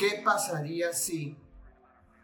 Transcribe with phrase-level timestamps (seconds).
[0.00, 1.36] ¿qué pasaría si,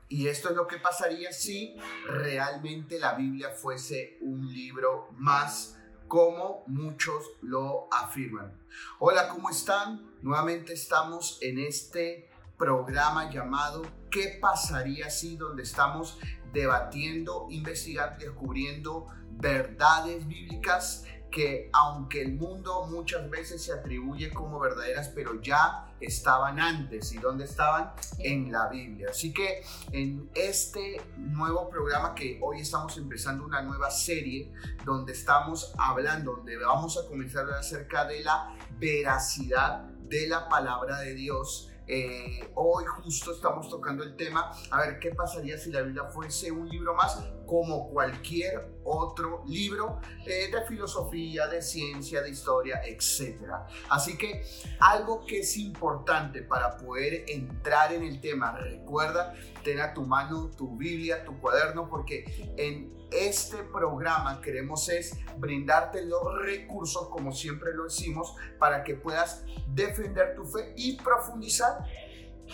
[0.08, 5.76] y esto es lo que pasaría si realmente la Biblia fuese un libro más
[6.08, 8.58] como muchos lo afirman?
[8.98, 10.10] Hola, ¿cómo están?
[10.22, 15.36] Nuevamente estamos en este programa llamado ¿Qué pasaría si?
[15.36, 16.18] donde estamos
[16.54, 25.08] debatiendo, investigando, descubriendo verdades bíblicas que aunque el mundo muchas veces se atribuye como verdaderas,
[25.08, 27.12] pero ya estaban antes.
[27.12, 27.92] ¿Y dónde estaban?
[28.18, 29.08] En la Biblia.
[29.10, 34.52] Así que en este nuevo programa que hoy estamos empezando una nueva serie
[34.84, 40.48] donde estamos hablando, donde vamos a comenzar a hablar acerca de la veracidad de la
[40.48, 45.70] palabra de Dios eh, hoy justo estamos tocando el tema, a ver, ¿qué pasaría si
[45.70, 52.22] la Biblia fuese un libro más como cualquier otro libro eh, de filosofía, de ciencia,
[52.22, 53.40] de historia, etc.
[53.88, 54.44] Así que
[54.80, 60.50] algo que es importante para poder entrar en el tema, recuerda, ten a tu mano
[60.56, 67.74] tu Biblia, tu cuaderno, porque en este programa queremos es brindarte los recursos, como siempre
[67.74, 71.84] lo decimos, para que puedas defender tu fe y profundizar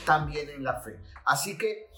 [0.04, 0.98] también en la fe.
[1.24, 1.90] Así que,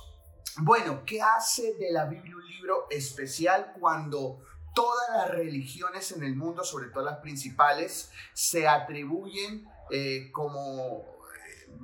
[0.58, 4.40] bueno, ¿qué hace de la Biblia un libro especial cuando
[4.74, 11.13] todas las religiones en el mundo, sobre todo las principales, se atribuyen eh, como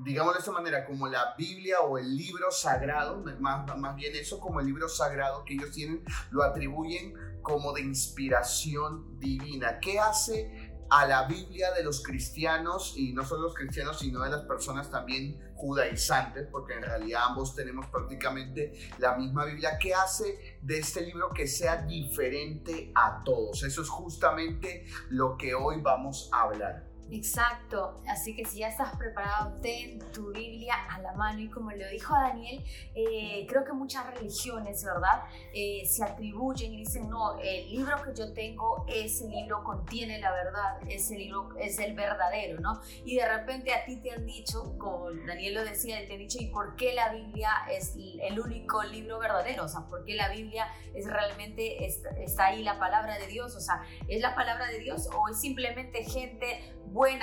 [0.05, 4.41] digamos de esta manera, como la Biblia o el libro sagrado, más, más bien eso
[4.41, 9.80] como el libro sagrado que ellos tienen, lo atribuyen como de inspiración divina.
[9.80, 14.30] ¿Qué hace a la Biblia de los cristianos, y no solo los cristianos, sino de
[14.30, 20.58] las personas también judaizantes, porque en realidad ambos tenemos prácticamente la misma Biblia, ¿qué hace
[20.60, 23.62] de este libro que sea diferente a todos?
[23.62, 26.89] Eso es justamente lo que hoy vamos a hablar.
[27.12, 31.72] Exacto, así que si ya estás preparado, ten tu Biblia a la mano y como
[31.72, 35.25] lo dijo Daniel, eh, creo que muchas religiones, ¿verdad?
[35.53, 40.31] Eh, se atribuyen y dicen, no, el libro que yo tengo, ese libro contiene la
[40.31, 42.81] verdad, ese libro es el verdadero, ¿no?
[43.04, 46.38] Y de repente a ti te han dicho, como Daniel lo decía, te han dicho,
[46.41, 49.65] ¿y por qué la Biblia es el único libro verdadero?
[49.65, 53.56] O sea, ¿por qué la Biblia es realmente, está, ahí la palabra de Dios?
[53.56, 56.76] O sea, ¿es la palabra de Dios o es simplemente gente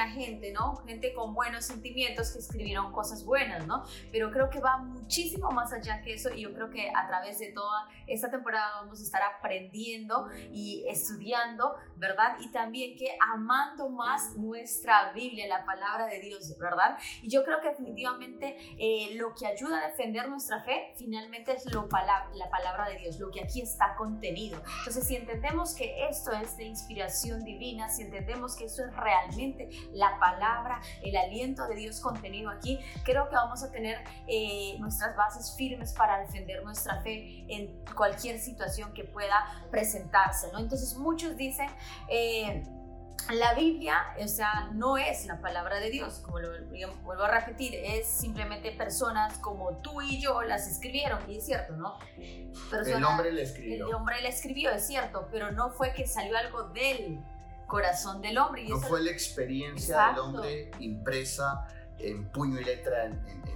[0.10, 0.76] gente, ¿no?
[0.86, 3.84] Gente con buenos sentimientos que escribieron cosas buenas, ¿no?
[4.12, 7.40] Pero creo que va muchísimo más allá que eso y yo creo que a través
[7.40, 12.38] de toda esta temporada vamos a estar aprendiendo y estudiando, ¿verdad?
[12.40, 16.98] Y también que amando más nuestra Biblia, la palabra de Dios, ¿verdad?
[17.22, 21.72] Y yo creo que definitivamente eh, lo que ayuda a defender nuestra fe finalmente es
[21.74, 21.88] lo
[22.34, 24.62] la palabra de Dios, lo que aquí está contenido.
[24.80, 29.67] Entonces, si entendemos que esto es de inspiración divina, si entendemos que esto es realmente
[29.94, 33.98] la palabra, el aliento de Dios contenido aquí, creo que vamos a tener
[34.28, 40.60] eh, nuestras bases firmes para defender nuestra fe en cualquier situación que pueda presentarse, ¿no?
[40.60, 41.68] Entonces muchos dicen...
[42.10, 42.64] Eh,
[43.34, 46.50] la Biblia, o sea, no es la palabra de Dios, como lo
[47.04, 51.76] vuelvo a repetir, es simplemente personas como tú y yo las escribieron, y es cierto,
[51.76, 51.98] ¿no?
[52.18, 53.88] el hombre le escribió.
[53.88, 57.20] El hombre le escribió, es cierto, pero no fue que salió algo de él,
[57.68, 58.64] corazón del hombre.
[58.64, 61.68] Y no fue la experiencia del hombre impresa
[62.00, 63.48] en puño y letra en,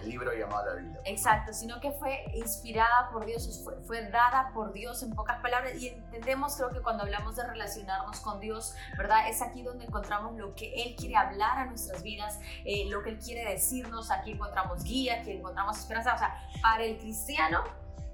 [0.00, 1.00] el libro llamado la Biblia.
[1.06, 5.80] Exacto, sino que fue inspirada por Dios, fue, fue, dada por Dios en pocas palabras.
[5.80, 9.28] Y entendemos, creo que cuando hablamos de relacionarnos con Dios, ¿verdad?
[9.30, 13.10] Es aquí donde encontramos lo que Él quiere hablar a nuestras vidas, eh, lo que
[13.10, 14.10] Él quiere decirnos.
[14.10, 16.14] Aquí encontramos guía, aquí encontramos esperanza.
[16.14, 17.64] O sea, para el cristiano,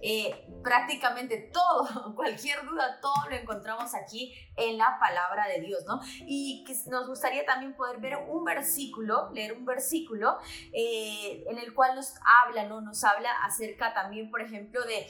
[0.02, 6.00] eh, prácticamente todo, cualquier duda, todo lo encontramos aquí en la palabra de Dios, ¿no?
[6.26, 10.38] Y nos gustaría también poder ver un versículo, leer un versículo
[10.72, 12.80] eh, en el cual nos habla, ¿no?
[12.80, 15.06] Nos habla acerca también, por ejemplo, de,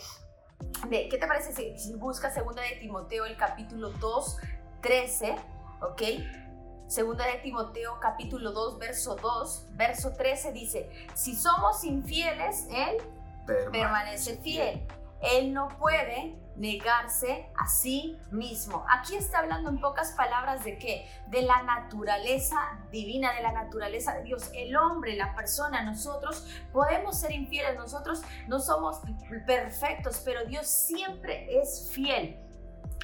[0.88, 4.36] de ¿qué te parece si, si buscas segunda de Timoteo, el capítulo 2,
[4.82, 5.36] 13,
[5.82, 6.02] ¿ok?
[6.88, 12.96] Segunda de Timoteo capítulo 2, verso 2, verso 13 dice, si somos infieles, Él
[13.46, 14.86] permanece fiel.
[15.20, 18.84] Él no puede negarse a sí mismo.
[18.88, 21.06] Aquí está hablando en pocas palabras de qué?
[21.28, 22.56] De la naturaleza
[22.90, 24.50] divina, de la naturaleza de Dios.
[24.54, 29.00] El hombre, la persona, nosotros podemos ser infieles, nosotros no somos
[29.46, 32.39] perfectos, pero Dios siempre es fiel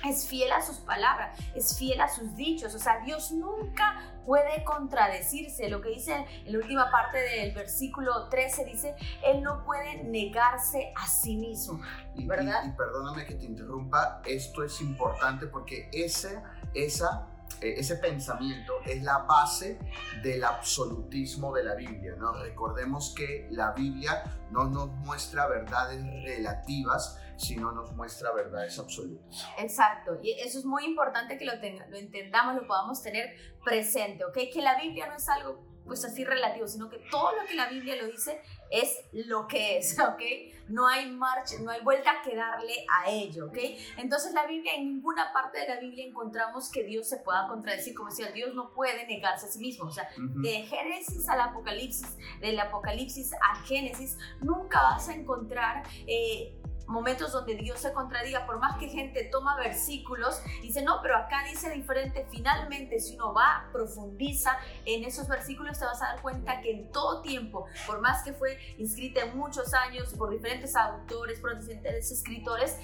[0.05, 2.75] es fiel a sus palabras, es fiel a sus dichos.
[2.75, 5.69] O sea, Dios nunca puede contradecirse.
[5.69, 8.95] Lo que dice en la última parte del versículo 13 dice,
[9.25, 11.81] Él no puede negarse a sí mismo.
[12.15, 12.65] ¿verdad?
[12.67, 16.43] Y, perdóname que te interrumpa, esto es importante porque esa,
[16.75, 17.29] esa
[17.61, 19.79] eh, ese pensamiento es la base
[20.23, 22.15] del absolutismo de la Biblia.
[22.19, 22.33] ¿no?
[22.35, 29.47] Recordemos que la Biblia no nos muestra verdades relativas, sino nos muestra verdades absolutas.
[29.59, 34.39] Exacto, y eso es muy importante que lo, lo entendamos, lo podamos tener presente, ¿ok?
[34.53, 37.69] Que la Biblia no es algo pues así relativo, sino que todo lo que la
[37.69, 38.41] Biblia lo dice
[38.71, 40.21] es lo que es, ¿ok?
[40.69, 43.59] No hay marcha, no hay vuelta que darle a ello, ¿ok?
[43.97, 47.95] Entonces la Biblia, en ninguna parte de la Biblia encontramos que Dios se pueda contradecir,
[47.95, 52.17] como decía, Dios no puede negarse a sí mismo, o sea, de Génesis al Apocalipsis,
[52.41, 55.85] del Apocalipsis a Génesis, nunca vas a encontrar...
[56.07, 61.17] Eh, momentos donde Dios se contradiga, por más que gente toma versículos dice, no, pero
[61.17, 66.23] acá dice diferente, finalmente si uno va, profundiza en esos versículos, te vas a dar
[66.23, 70.77] cuenta que en todo tiempo, por más que fue inscrita en muchos años por diferentes
[70.77, 72.77] autores, por diferentes escritores,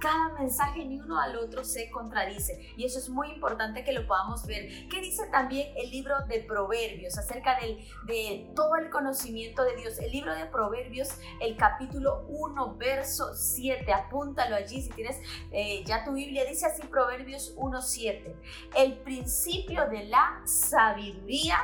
[0.00, 4.06] cada mensaje ni uno al otro se contradice y eso es muy importante que lo
[4.06, 4.88] podamos ver.
[4.88, 7.58] ¿Qué dice también el libro de Proverbios acerca
[8.06, 9.98] de todo el conocimiento de Dios?
[9.98, 11.08] El libro de Proverbios,
[11.40, 15.16] el capítulo 1, verso 7, apúntalo allí si tienes
[15.52, 18.36] eh, ya tu Biblia, dice así Proverbios 1, 7.
[18.76, 21.58] El principio de la sabiduría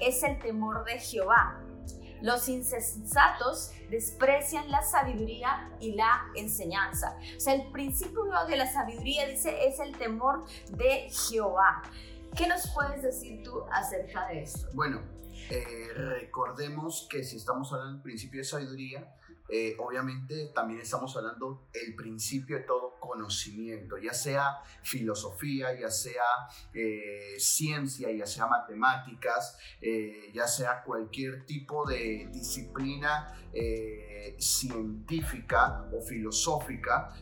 [0.00, 1.62] es el temor de Jehová
[2.22, 7.14] los insensatos desprecian la sabiduría y la enseñanza.
[7.36, 11.82] O sea, el principio de la sabiduría, dice, es el temor de Jehová.
[12.34, 14.66] ¿Qué nos puedes decir tú acerca de esto?
[14.72, 15.02] Bueno,
[15.50, 19.14] eh, recordemos que si estamos hablando del principio de sabiduría,
[19.54, 26.22] eh, obviamente también estamos hablando el principio de todo conocimiento, ya sea filosofía, ya sea
[26.72, 33.38] eh, ciencia, ya sea matemáticas, eh, ya sea cualquier tipo de disciplina
[34.38, 37.12] científica o filosófica,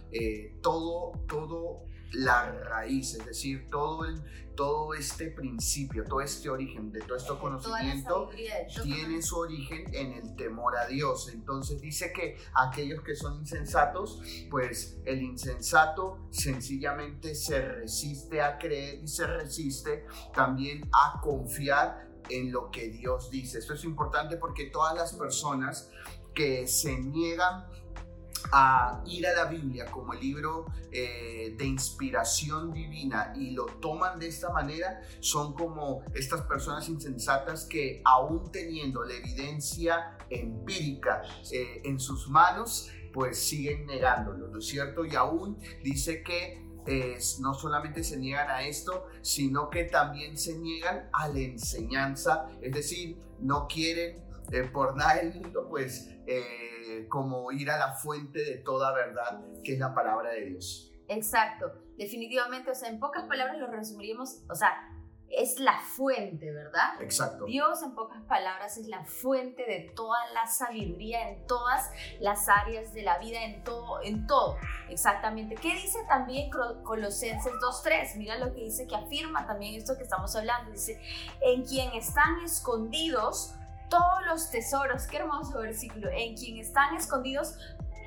[0.62, 4.22] todo, todo la raíz, es decir, todo, el,
[4.60, 8.28] todo este principio, todo este origen de todo este conocimiento
[8.82, 11.30] tiene su origen en el temor a Dios.
[11.32, 14.20] Entonces dice que aquellos que son insensatos,
[14.50, 20.04] pues el insensato sencillamente se resiste a creer y se resiste
[20.34, 23.60] también a confiar en lo que Dios dice.
[23.60, 25.90] Esto es importante porque todas las personas
[26.34, 27.64] que se niegan
[28.52, 34.18] a ir a la Biblia como el libro eh, de inspiración divina y lo toman
[34.18, 41.22] de esta manera, son como estas personas insensatas que aún teniendo la evidencia empírica
[41.52, 45.04] eh, en sus manos, pues siguen negándolo, ¿no es cierto?
[45.04, 46.64] Y aún dice que
[47.40, 52.72] no solamente se niegan a esto, sino que también se niegan a la enseñanza, es
[52.72, 56.08] decir, no quieren eh, por nada del mundo, pues
[57.08, 60.92] como ir a la fuente de toda verdad, que es la palabra de Dios.
[61.08, 64.90] Exacto, definitivamente, o sea, en pocas palabras lo resumiríamos, o sea,
[65.30, 67.00] es la fuente, ¿verdad?
[67.00, 67.44] Exacto.
[67.44, 71.88] Dios, en pocas palabras, es la fuente de toda la sabiduría en todas
[72.18, 74.56] las áreas de la vida, en todo, en todo.
[74.88, 75.54] Exactamente.
[75.54, 76.50] ¿Qué dice también
[76.82, 78.16] Colosenses 2.3?
[78.16, 80.72] Mira lo que dice, que afirma también esto que estamos hablando.
[80.72, 81.00] Dice,
[81.40, 83.54] en quien están escondidos
[83.90, 87.58] todos los tesoros, qué hermoso versículo, en quien están escondidos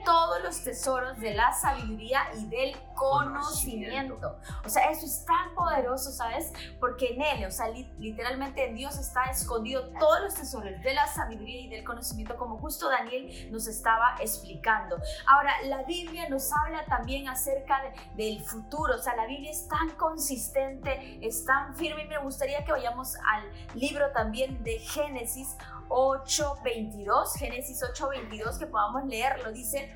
[0.03, 4.38] todos los tesoros de la sabiduría y del conocimiento.
[4.65, 6.51] O sea, eso es tan poderoso, ¿sabes?
[6.80, 11.07] Porque en Él, o sea, literalmente en Dios está escondido todos los tesoros de la
[11.07, 14.97] sabiduría y del conocimiento, como justo Daniel nos estaba explicando.
[15.25, 17.81] Ahora, la Biblia nos habla también acerca
[18.16, 22.63] del futuro, o sea, la Biblia es tan consistente, es tan firme y me gustaría
[22.63, 25.56] que vayamos al libro también de Génesis
[25.90, 29.95] 8:22, Génesis 8:22, que podamos leerlo, dice,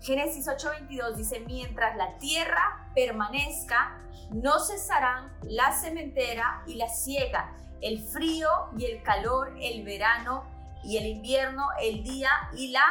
[0.00, 3.98] Génesis 8:22 dice, mientras la tierra permanezca,
[4.30, 10.44] no cesarán la cementera y la siega, el frío y el calor, el verano
[10.84, 12.84] y el invierno, el día y la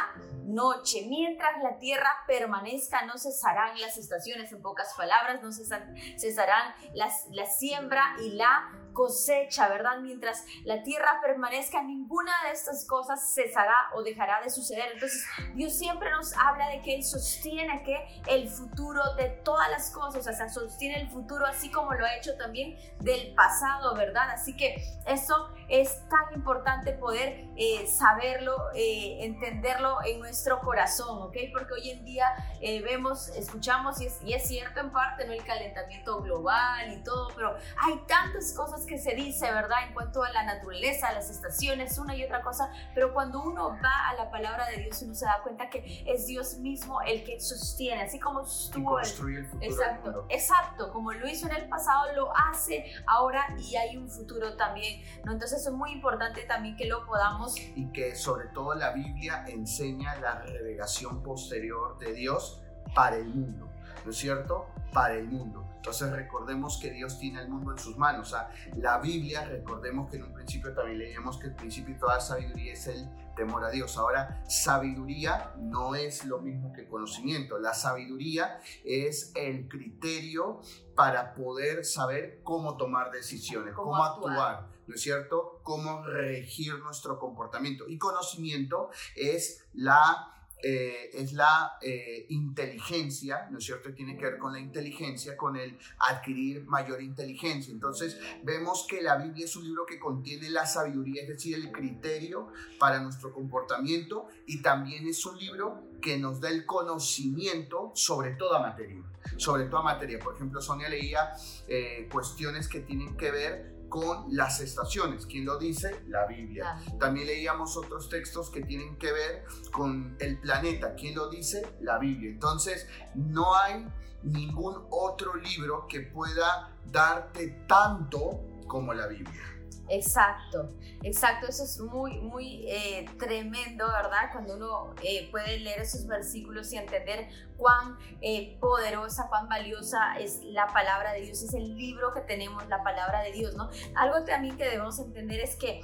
[0.44, 1.06] noche.
[1.08, 7.46] Mientras la tierra permanezca, no cesarán las estaciones, en pocas palabras, no cesarán las, la
[7.46, 10.00] siembra y la cosecha, ¿verdad?
[10.00, 14.90] Mientras la tierra permanezca, ninguna de estas cosas cesará o dejará de suceder.
[14.92, 15.24] Entonces,
[15.54, 20.26] Dios siempre nos habla de que Él sostiene que el futuro de todas las cosas,
[20.26, 24.30] o sea, sostiene el futuro así como lo ha hecho también del pasado, ¿verdad?
[24.30, 31.36] Así que eso es tan importante poder eh, saberlo, eh, entenderlo en nuestro corazón, ¿ok?
[31.52, 32.26] Porque hoy en día
[32.60, 35.32] eh, vemos, escuchamos y es, y es cierto en parte, ¿no?
[35.34, 39.86] El calentamiento global y todo, pero hay tantas cosas que se dice, ¿verdad?
[39.86, 44.08] En cuanto a la naturaleza, las estaciones, una y otra cosa, pero cuando uno va
[44.08, 47.38] a la palabra de Dios, uno se da cuenta que es Dios mismo el que
[47.38, 48.98] sostiene, así como estuvo...
[48.98, 53.96] el futuro exacto, exacto, como lo hizo en el pasado, lo hace ahora y hay
[53.96, 55.32] un futuro también, ¿no?
[55.32, 57.56] Entonces es muy importante también que lo podamos...
[57.58, 62.62] Y que sobre todo la Biblia enseña la revelación posterior de Dios
[62.94, 63.68] para el mundo,
[64.04, 64.66] ¿no es cierto?
[64.92, 65.67] Para el mundo.
[65.78, 68.28] Entonces recordemos que Dios tiene el mundo en sus manos.
[68.28, 72.00] O sea, la Biblia, recordemos que en un principio también leíamos que el principio de
[72.00, 73.96] toda sabiduría es el temor a Dios.
[73.96, 77.58] Ahora, sabiduría no es lo mismo que conocimiento.
[77.58, 80.60] La sabiduría es el criterio
[80.96, 84.68] para poder saber cómo tomar decisiones, cómo, actuar.
[84.88, 85.60] ¿no es cierto?
[85.62, 87.88] Cómo regir nuestro comportamiento.
[87.88, 93.92] Y conocimiento es la eh, es la eh, inteligencia, ¿no es cierto?
[93.94, 97.72] Tiene que ver con la inteligencia, con el adquirir mayor inteligencia.
[97.72, 101.70] Entonces vemos que la Biblia es un libro que contiene la sabiduría, es decir, el
[101.70, 102.48] criterio
[102.78, 108.60] para nuestro comportamiento y también es un libro que nos da el conocimiento sobre toda
[108.60, 109.02] materia,
[109.36, 110.18] sobre toda materia.
[110.18, 111.32] Por ejemplo, Sonia leía
[111.68, 115.26] eh, cuestiones que tienen que ver con las estaciones.
[115.26, 116.02] ¿Quién lo dice?
[116.08, 116.78] La Biblia.
[116.98, 120.94] También leíamos otros textos que tienen que ver con el planeta.
[120.94, 121.76] ¿Quién lo dice?
[121.80, 122.30] La Biblia.
[122.30, 123.86] Entonces, no hay
[124.22, 129.57] ningún otro libro que pueda darte tanto como la Biblia.
[129.90, 130.68] Exacto,
[131.02, 134.30] exacto, eso es muy, muy eh, tremendo, ¿verdad?
[134.32, 140.42] Cuando uno eh, puede leer esos versículos y entender cuán eh, poderosa, cuán valiosa es
[140.44, 143.70] la palabra de Dios, es el libro que tenemos, la palabra de Dios, ¿no?
[143.94, 145.80] Algo también que debemos entender es que,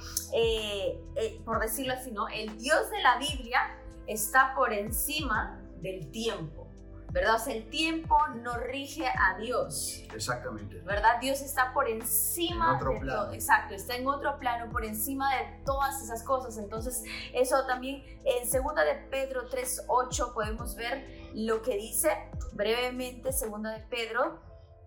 [1.43, 2.27] por decirlo así, ¿no?
[2.27, 3.75] El Dios de la Biblia
[4.07, 6.64] está por encima del tiempo.
[7.15, 7.35] ¿Verdad?
[7.35, 10.03] O sea, el tiempo no rige a Dios.
[10.13, 10.81] Exactamente.
[10.81, 11.17] ¿Verdad?
[11.21, 13.31] Dios está por encima de todo.
[13.31, 16.57] Exacto, está en otro plano, por encima de todas esas cosas.
[16.57, 22.09] Entonces, eso también en segunda de Pedro 3:8 podemos ver lo que dice
[22.51, 24.41] brevemente segunda de Pedro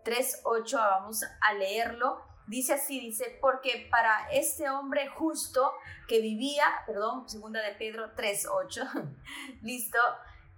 [0.05, 2.21] 3:8, vamos a leerlo.
[2.47, 5.73] Dice así, dice, porque para este hombre justo
[6.07, 9.17] que vivía, perdón, segunda de Pedro 3:8,
[9.63, 9.99] listo,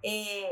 [0.03, 0.51] eh,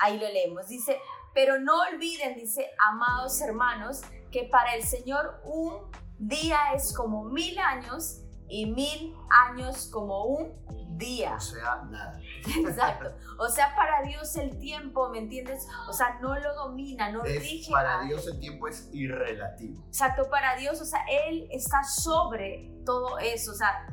[0.00, 0.68] Ahí lo leemos.
[0.68, 0.98] Dice,
[1.34, 4.02] pero no olviden, dice, amados hermanos,
[4.32, 10.98] que para el Señor un día es como mil años y mil años como un
[10.98, 11.34] día.
[11.34, 12.20] O sea, nada.
[12.68, 13.14] Exacto.
[13.38, 15.66] O sea, para Dios el tiempo, ¿me entiendes?
[15.88, 17.70] O sea, no lo domina, no rige.
[17.70, 19.82] Para Dios el tiempo es irrelativo.
[19.86, 23.52] Exacto, para Dios, o sea, Él está sobre todo eso.
[23.52, 23.86] O sea,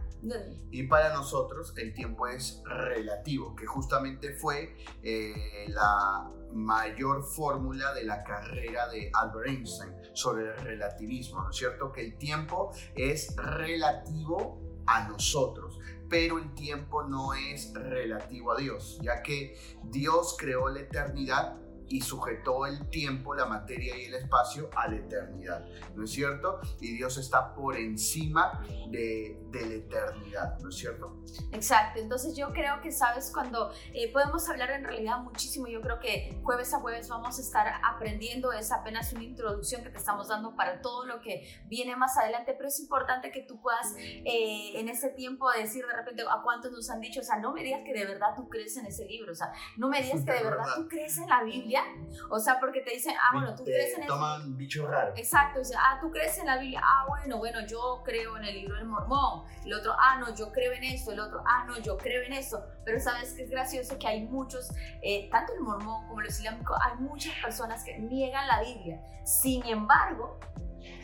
[0.72, 8.04] y para nosotros el tiempo es relativo, que justamente fue eh, la mayor fórmula de
[8.04, 11.92] la carrera de Albert Einstein sobre el relativismo, ¿no es cierto?
[11.92, 19.00] Que el tiempo es relativo a nosotros, pero el tiempo no es relativo a Dios,
[19.02, 21.58] ya que Dios creó la eternidad
[21.90, 26.60] y sujetó el tiempo, la materia y el espacio a la eternidad, ¿no es cierto?
[26.82, 31.22] Y Dios está por encima de, de la eternidad, ¿no es cierto?
[31.52, 36.00] Exacto, entonces yo creo que, sabes, cuando eh, podemos hablar en realidad muchísimo, yo creo
[36.00, 40.28] que jueves a jueves vamos a estar aprendiendo, es apenas una introducción que te estamos
[40.28, 44.80] dando para todo lo que viene más adelante, pero es importante que tú puedas eh,
[44.80, 47.64] en ese tiempo decir de repente a cuántos nos han dicho, o sea, no me
[47.64, 50.34] digas que de verdad tú crees en ese libro, o sea, no me digas que
[50.34, 51.84] de verdad tú crees en la Biblia
[52.30, 54.14] o sea, porque te dicen, ah, bueno, tú crees en eso.
[54.14, 55.18] Toman bichos raros.
[55.18, 58.56] Exacto, dice, ah, tú crees en la Biblia, ah, bueno, bueno, yo creo en el
[58.56, 59.46] libro del mormón.
[59.66, 61.12] El otro, ah, no, yo creo en esto.
[61.12, 62.64] El otro, ah, no, yo creo en esto.
[62.86, 64.70] Pero sabes que es gracioso que hay muchos,
[65.02, 69.02] eh, tanto el mormón como el islámico, hay muchas personas que niegan la Biblia.
[69.24, 70.40] Sin embargo,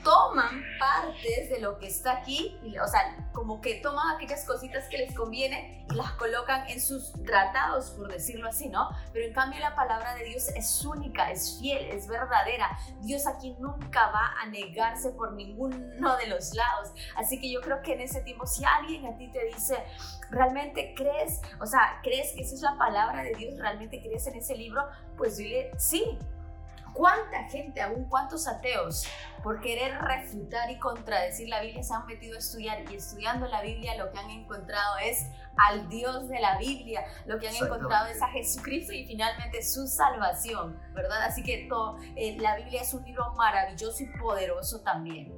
[0.04, 4.98] toman partes de lo que está aquí, o sea, como que toman aquellas cositas que
[4.98, 8.90] les conviene y las colocan en sus tratados, por decirlo así, ¿no?
[9.14, 12.78] Pero en cambio la palabra de Dios es única, es fiel, es verdadera.
[13.02, 16.92] Dios aquí nunca va a negarse por ninguno de los lados.
[17.16, 19.78] Así que yo creo que en ese tiempo, si alguien a ti te dice,
[20.30, 21.42] ¿realmente crees?
[21.62, 23.58] O sea, ¿crees que esa es la palabra de Dios?
[23.58, 24.86] ¿Realmente crees en ese libro?
[25.18, 26.18] Pues dile, sí,
[26.94, 29.06] ¿Cuánta gente, aún cuántos ateos,
[29.44, 33.62] por querer refutar y contradecir la Biblia, se han metido a estudiar y estudiando la
[33.62, 35.26] Biblia lo que han encontrado es
[35.58, 39.88] al Dios de la Biblia, lo que han encontrado es a Jesucristo y finalmente su
[39.88, 41.24] salvación, ¿verdad?
[41.24, 45.34] Así que todo, eh, la Biblia es un libro maravilloso y poderoso también.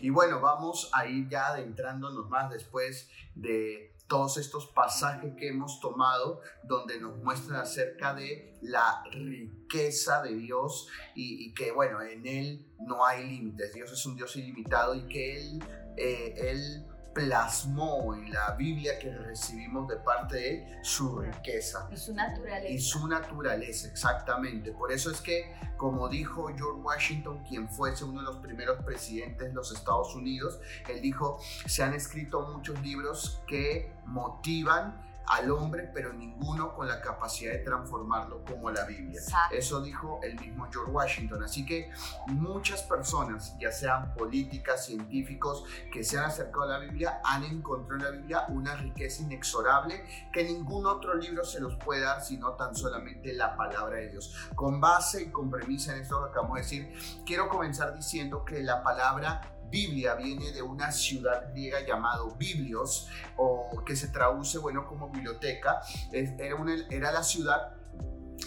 [0.00, 5.78] Y bueno, vamos a ir ya adentrándonos más después de todos estos pasajes que hemos
[5.78, 12.66] tomado donde nos muestran acerca de la riqueza de Dios y, que, bueno, en Él
[12.80, 13.72] no hay límites.
[13.72, 15.64] Dios es un Dios ilimitado y que Él,
[15.96, 21.88] eh, Él plasmó en la Biblia que recibimos de parte de él su riqueza.
[21.90, 22.72] Y su naturaleza.
[22.72, 24.72] Y su naturaleza, exactamente.
[24.72, 29.48] Por eso es que, como dijo George Washington, quien fuese uno de los primeros presidentes
[29.48, 35.90] de los Estados Unidos, él dijo, se han escrito muchos libros que motivan al hombre,
[35.94, 39.20] pero ninguno con la capacidad de transformarlo como la Biblia.
[39.50, 41.44] Eso dijo el mismo George Washington.
[41.44, 41.90] Así que
[42.26, 47.96] muchas personas, ya sean políticas, científicos, que se han acercado a la Biblia, han encontrado
[47.96, 52.52] en la Biblia una riqueza inexorable que ningún otro libro se los puede dar, sino
[52.52, 54.34] tan solamente la palabra de Dios.
[54.54, 58.62] Con base y con premisa en esto que acabamos de decir, quiero comenzar diciendo que
[58.62, 64.86] la palabra Biblia viene de una ciudad griega llamado Biblios, o que se traduce, bueno,
[64.86, 65.80] como biblioteca.
[66.12, 66.56] Era,
[66.90, 67.80] era la ciudad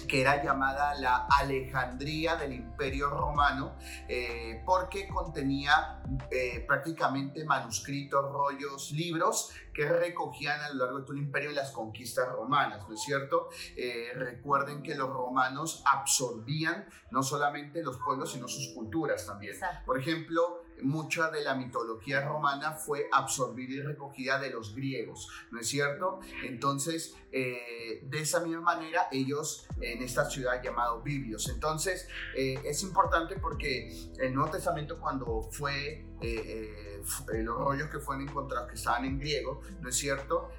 [0.08, 3.76] que era llamada la Alejandría del Imperio Romano,
[4.08, 11.14] eh, porque contenía eh, prácticamente manuscritos, rollos, libros que recogían a lo largo de todo
[11.14, 13.50] el imperio las conquistas romanas, ¿no es cierto?
[13.76, 19.56] Eh, recuerden que los romanos absorbían no solamente los pueblos, sino sus culturas también.
[19.86, 25.60] Por ejemplo, mucha de la mitología romana fue absorbida y recogida de los griegos, ¿no
[25.60, 26.20] es cierto?
[26.44, 31.50] Entonces, eh, de esa misma manera, ellos en esta ciudad llamado Biblios.
[31.50, 36.06] Entonces, eh, es importante porque el Nuevo Testamento cuando fue...
[36.22, 37.02] Eh,
[37.34, 40.52] los rollos que fueron encontrados que estaban en griego, ¿no es cierto?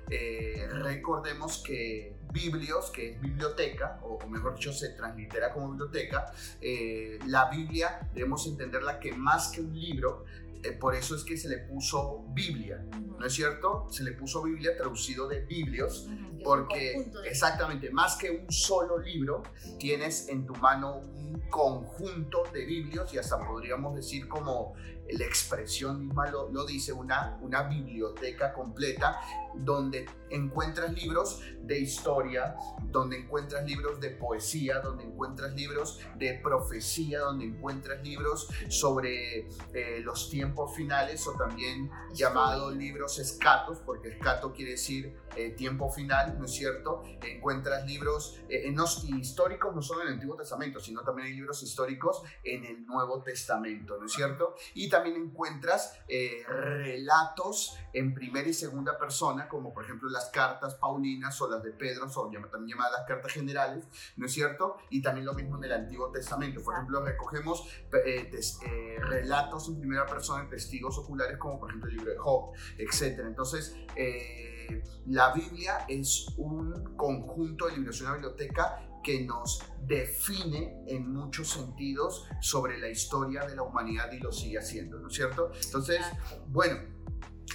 [0.82, 7.48] recordemos que Biblios, que es biblioteca, o mejor dicho, se translitera como biblioteca, eh, la
[7.48, 10.24] Biblia debemos entenderla que más que un libro,
[10.64, 12.84] eh, por eso es que se le puso Biblia,
[13.18, 13.86] ¿no es cierto?
[13.88, 16.08] Se le puso Biblia traducido de Biblios,
[16.42, 19.44] porque exactamente, más que un solo libro,
[19.78, 24.74] tienes en tu mano un conjunto de Biblios y hasta podríamos decir como
[25.08, 29.20] la expresión misma lo, lo, dice, una, una biblioteca completa
[29.56, 32.56] donde encuentras libros de historia,
[32.90, 40.00] donde encuentras libros de poesía, donde encuentras libros de profecía, donde encuentras libros sobre eh,
[40.02, 46.38] los tiempos finales o también llamados libros escatos, porque escato quiere decir eh, tiempo final,
[46.38, 47.02] ¿no es cierto?
[47.22, 48.84] Encuentras libros eh, no,
[49.18, 53.22] históricos no solo en el Antiguo Testamento, sino también hay libros históricos en el Nuevo
[53.22, 54.54] Testamento, ¿no es cierto?
[54.74, 55.98] Y también encuentras
[56.46, 61.70] relatos en primera y segunda persona, como por ejemplo las cartas paulinas o las de
[61.72, 64.76] Pedro, son también llamadas las cartas generales, ¿no es cierto?
[64.90, 66.62] Y también lo mismo en el Antiguo Testamento.
[66.62, 67.68] Por ejemplo, recogemos
[68.04, 72.52] eh, eh, relatos en primera persona, testigos oculares, como por ejemplo el libro de Job,
[72.78, 73.20] etc.
[73.26, 81.12] Entonces, eh, la Biblia es un conjunto de libros, una biblioteca que nos define en
[81.12, 85.52] muchos sentidos sobre la historia de la humanidad y lo sigue haciendo, ¿no es cierto?
[85.62, 86.00] Entonces,
[86.48, 86.93] bueno,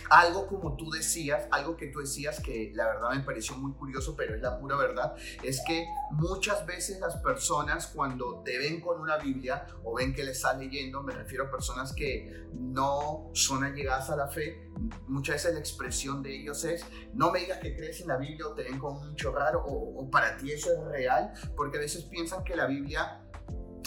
[0.10, 4.15] algo como tú decías, algo que tú decías que la verdad me pareció muy curioso,
[4.15, 8.99] pero es la pura verdad, es que muchas veces las personas cuando te ven con
[8.99, 13.63] una Biblia o ven que le estás leyendo, me refiero a personas que no son
[13.63, 14.69] allegadas a la fe,
[15.08, 18.47] muchas veces la expresión de ellos es, no me digas que crees en la Biblia
[18.47, 21.82] o te ven como mucho raro o, o para ti eso es real, porque a
[21.82, 23.21] veces piensan que la Biblia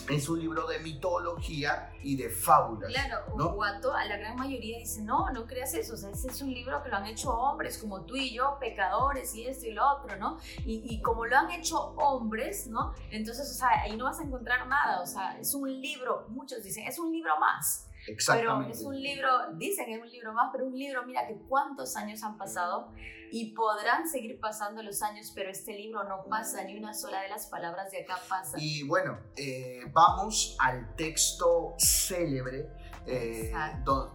[0.08, 2.92] es un libro de mitología y de fábulas.
[2.92, 3.54] Claro, ¿no?
[3.54, 6.52] Guato, a la gran mayoría dice, no, no creas eso, o sea, ese es un
[6.52, 9.84] libro que lo han hecho hombres como tú y yo, pecadores y esto y lo
[9.88, 10.38] otro, ¿no?
[10.64, 12.94] Y, y como lo han hecho hombres, ¿no?
[13.10, 16.62] Entonces, o sea, ahí no vas a encontrar nada, o sea, es un libro, muchos
[16.62, 17.88] dicen, es un libro más.
[18.26, 21.36] Pero es un libro, dicen que es un libro más, pero un libro, mira que
[21.48, 22.92] cuántos años han pasado
[23.32, 27.30] y podrán seguir pasando los años, pero este libro no pasa, ni una sola de
[27.30, 28.58] las palabras de acá pasa.
[28.60, 32.68] Y bueno, eh, vamos al texto célebre
[33.06, 33.50] eh,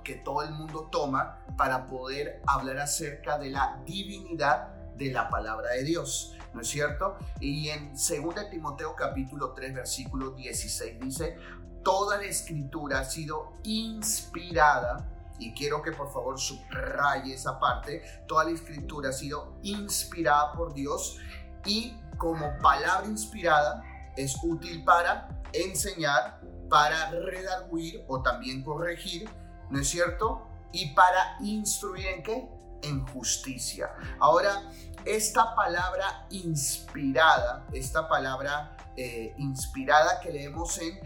[0.03, 5.71] que todo el mundo toma para poder hablar acerca de la divinidad de la palabra
[5.71, 6.33] de Dios.
[6.53, 7.17] ¿no es cierto?
[7.39, 11.37] Y en 2 Timoteo capítulo 3 versículo 16 dice,
[11.83, 18.45] toda la escritura ha sido inspirada, y quiero que por favor subraye esa parte, toda
[18.45, 21.17] la escritura ha sido inspirada por Dios
[21.65, 23.83] y como palabra inspirada
[24.15, 29.29] es útil para enseñar, para redarguir o también corregir,
[29.69, 30.47] ¿no es cierto?
[30.71, 32.49] Y para instruir en qué?
[32.83, 33.91] En justicia.
[34.19, 34.61] Ahora,
[35.05, 40.99] esta palabra inspirada, esta palabra eh, inspirada que leemos en,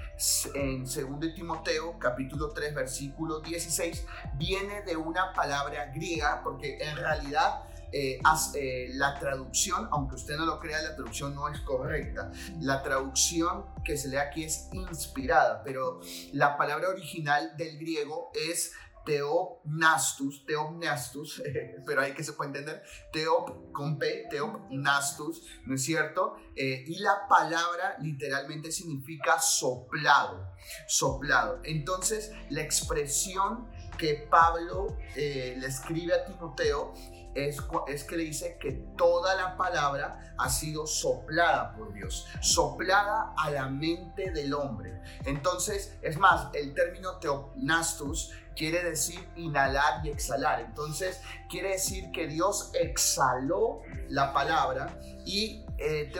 [0.55, 0.95] en 2
[1.35, 8.21] Timoteo capítulo 3 versículo 16 viene de una palabra griega porque en realidad eh,
[8.55, 12.31] eh, la traducción, aunque usted no lo crea, la traducción no es correcta.
[12.61, 15.99] La traducción que se lee aquí es inspirada, pero
[16.31, 18.71] la palabra original del griego es
[19.05, 21.41] Teopnastus, Teopnastus,
[21.85, 26.35] pero ahí que se puede entender, Teop con P, Teopnastus, ¿no es cierto?
[26.55, 30.53] Eh, y la palabra literalmente significa soplado,
[30.87, 31.59] soplado.
[31.63, 36.93] Entonces, la expresión que Pablo eh, le escribe a Timoteo
[37.35, 43.33] es, es, que le dice que toda la palabra ha sido soplada por Dios, soplada
[43.37, 45.01] a la mente del hombre.
[45.25, 50.61] Entonces, es más, el término teopnastus quiere decir inhalar y exhalar.
[50.61, 56.11] Entonces, quiere decir que Dios exhaló la palabra y eh,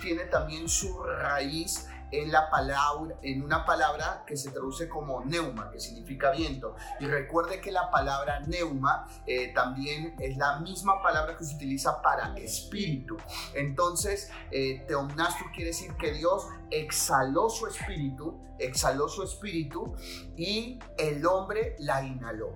[0.00, 5.70] tiene también su raíz en, la palabra, en una palabra que se traduce como neuma,
[5.70, 6.74] que significa viento.
[7.00, 12.00] Y recuerde que la palabra neuma eh, también es la misma palabra que se utiliza
[12.02, 13.16] para espíritu.
[13.54, 14.84] Entonces, eh,
[15.54, 19.94] quiere decir que Dios exhaló su espíritu, exhaló su espíritu
[20.36, 22.52] y el hombre la inhaló.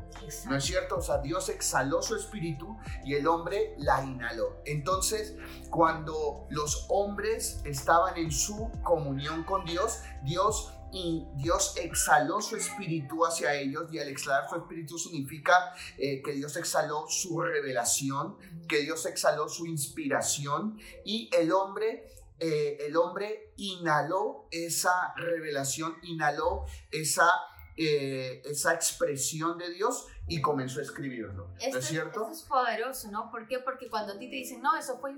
[0.49, 0.97] ¿No es cierto?
[0.97, 4.61] O sea, Dios exhaló su espíritu y el hombre la inhaló.
[4.65, 5.37] Entonces,
[5.71, 13.25] cuando los hombres estaban en su comunión con Dios, Dios y Dios exhaló su espíritu
[13.25, 18.37] hacia ellos y al exhalar su espíritu significa eh, que Dios exhaló su revelación,
[18.69, 22.05] que Dios exhaló su inspiración y el hombre
[22.39, 27.31] eh, el hombre inhaló esa revelación, inhaló esa,
[27.77, 31.49] eh, esa expresión de Dios y comenzó a escribirlo.
[31.49, 32.23] ¿No es cierto?
[32.23, 33.31] Esto es poderoso, ¿no?
[33.31, 33.59] ¿Por qué?
[33.59, 35.13] Porque cuando a ti te dicen, no, eso fue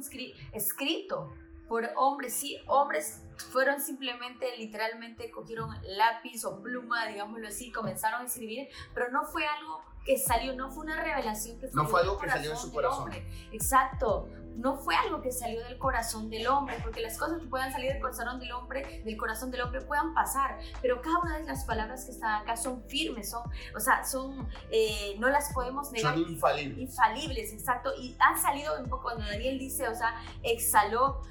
[0.52, 1.32] escrito
[1.68, 8.24] por hombres, sí, hombres fueron simplemente, literalmente, cogieron lápiz o pluma, digámoslo así, comenzaron a
[8.26, 12.00] escribir, pero no fue algo que salió, no fue una revelación que salió No fue
[12.02, 13.10] algo que salió su corazón.
[13.52, 17.72] Exacto, no fue algo que salió del corazón del hombre, porque las cosas que puedan
[17.72, 21.44] salir del corazón del hombre, del corazón del hombre puedan pasar, pero cada una de
[21.44, 23.42] las palabras que están acá son firmes, son,
[23.74, 26.14] o sea, son, eh, no las podemos negar.
[26.14, 26.78] Son infalibles.
[26.78, 31.22] Infalibles, exacto, y han salido un poco, cuando Daniel dice, o sea, exhaló,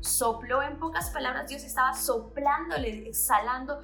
[0.00, 3.80] sopló en pocas palabras, Dios estaba soplándole, exhalando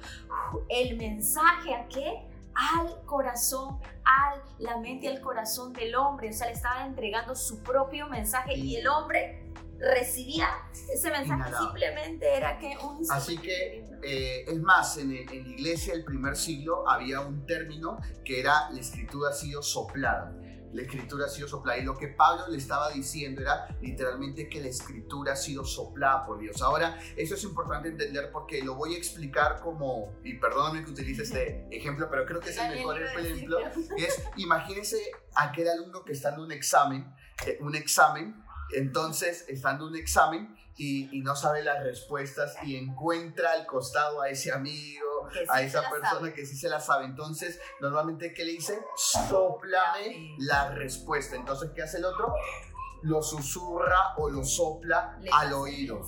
[0.69, 2.28] el mensaje a qué?
[2.55, 6.29] Al corazón, a la mente y al corazón del hombre.
[6.29, 9.45] O sea, le estaba entregando su propio mensaje y el hombre
[9.79, 10.47] recibía
[10.93, 11.53] ese mensaje.
[11.57, 13.05] Simplemente era que un...
[13.09, 17.97] Así que, eh, es más, en, en, la iglesia del primer siglo había un término
[18.25, 20.33] que era la escritura ha sido soplada
[20.73, 21.79] la escritura ha sido soplada.
[21.79, 26.25] Y lo que Pablo le estaba diciendo era literalmente que la escritura ha sido soplada
[26.25, 26.61] por Dios.
[26.61, 31.23] Ahora, eso es importante entender porque lo voy a explicar como, y perdóname que utilice
[31.23, 33.59] este ejemplo, pero creo que es el mejor ejemplo,
[33.97, 34.97] es imagínense
[35.35, 37.13] aquel alumno que está en un examen,
[37.45, 38.43] eh, un examen,
[38.75, 44.21] entonces está en un examen y, y, no sabe las respuestas y encuentra al costado
[44.21, 45.09] a ese amigo
[45.49, 47.05] a esa persona que sí se la sabe.
[47.05, 48.79] Entonces, normalmente, ¿qué le dice?
[48.95, 51.35] Soplame la respuesta.
[51.35, 52.33] Entonces, ¿qué hace el otro?
[53.01, 56.01] Lo susurra o lo sopla al oído.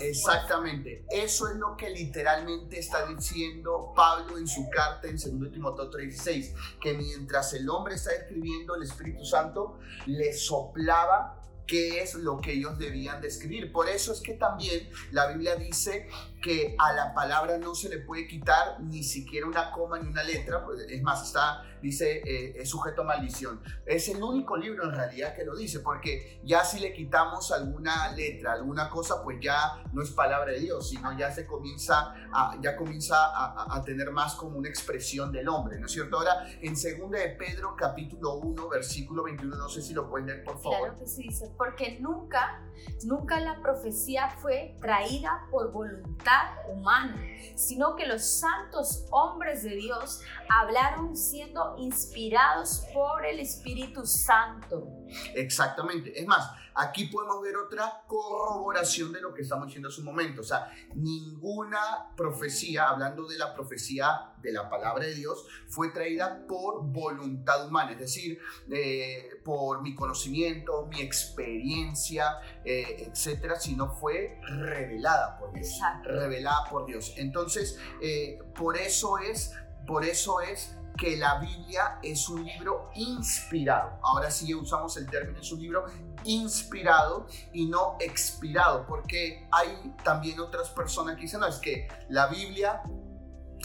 [0.00, 1.06] Exactamente.
[1.08, 6.54] Eso es lo que literalmente está diciendo Pablo en su carta en 2 Timoteo 3:16,
[6.82, 11.37] que mientras el hombre está escribiendo, el Espíritu Santo le soplaba
[11.68, 13.70] qué es lo que ellos debían de escribir.
[13.70, 16.08] Por eso es que también la Biblia dice
[16.40, 20.22] que a la palabra no se le puede quitar ni siquiera una coma ni una
[20.22, 23.60] letra, pues, es más, está, dice, eh, es sujeto a maldición.
[23.84, 28.12] Es el único libro en realidad que lo dice, porque ya si le quitamos alguna
[28.12, 32.56] letra, alguna cosa, pues ya no es palabra de Dios, sino ya se comienza a,
[32.60, 36.18] ya comienza a, a tener más como una expresión del hombre, ¿no es cierto?
[36.18, 40.44] Ahora, en 2 de Pedro, capítulo 1, versículo 21, no sé si lo pueden leer,
[40.44, 40.78] por favor.
[40.78, 42.62] Claro que sí, dice, porque nunca,
[43.04, 46.27] nunca la profecía fue traída por voluntad
[46.68, 47.16] humana,
[47.54, 54.86] sino que los santos hombres de Dios hablaron siendo inspirados por el Espíritu Santo.
[55.34, 56.18] Exactamente.
[56.18, 60.42] Es más, aquí podemos ver otra corroboración de lo que estamos diciendo hace un momento.
[60.42, 66.46] O sea, ninguna profecía, hablando de la profecía de la palabra de Dios, fue traída
[66.46, 68.38] por voluntad humana, es decir,
[68.70, 75.68] eh, por mi conocimiento, mi experiencia, eh, etcétera, sino fue revelada por Dios.
[76.04, 77.14] Revelada por Dios.
[77.16, 79.52] Entonces, eh, por eso es,
[79.86, 83.98] por eso es que la Biblia es un libro inspirado.
[84.02, 85.86] Ahora sí usamos el término, es un libro
[86.24, 92.26] inspirado y no expirado, porque hay también otras personas que dicen, no, es que la
[92.26, 92.82] Biblia,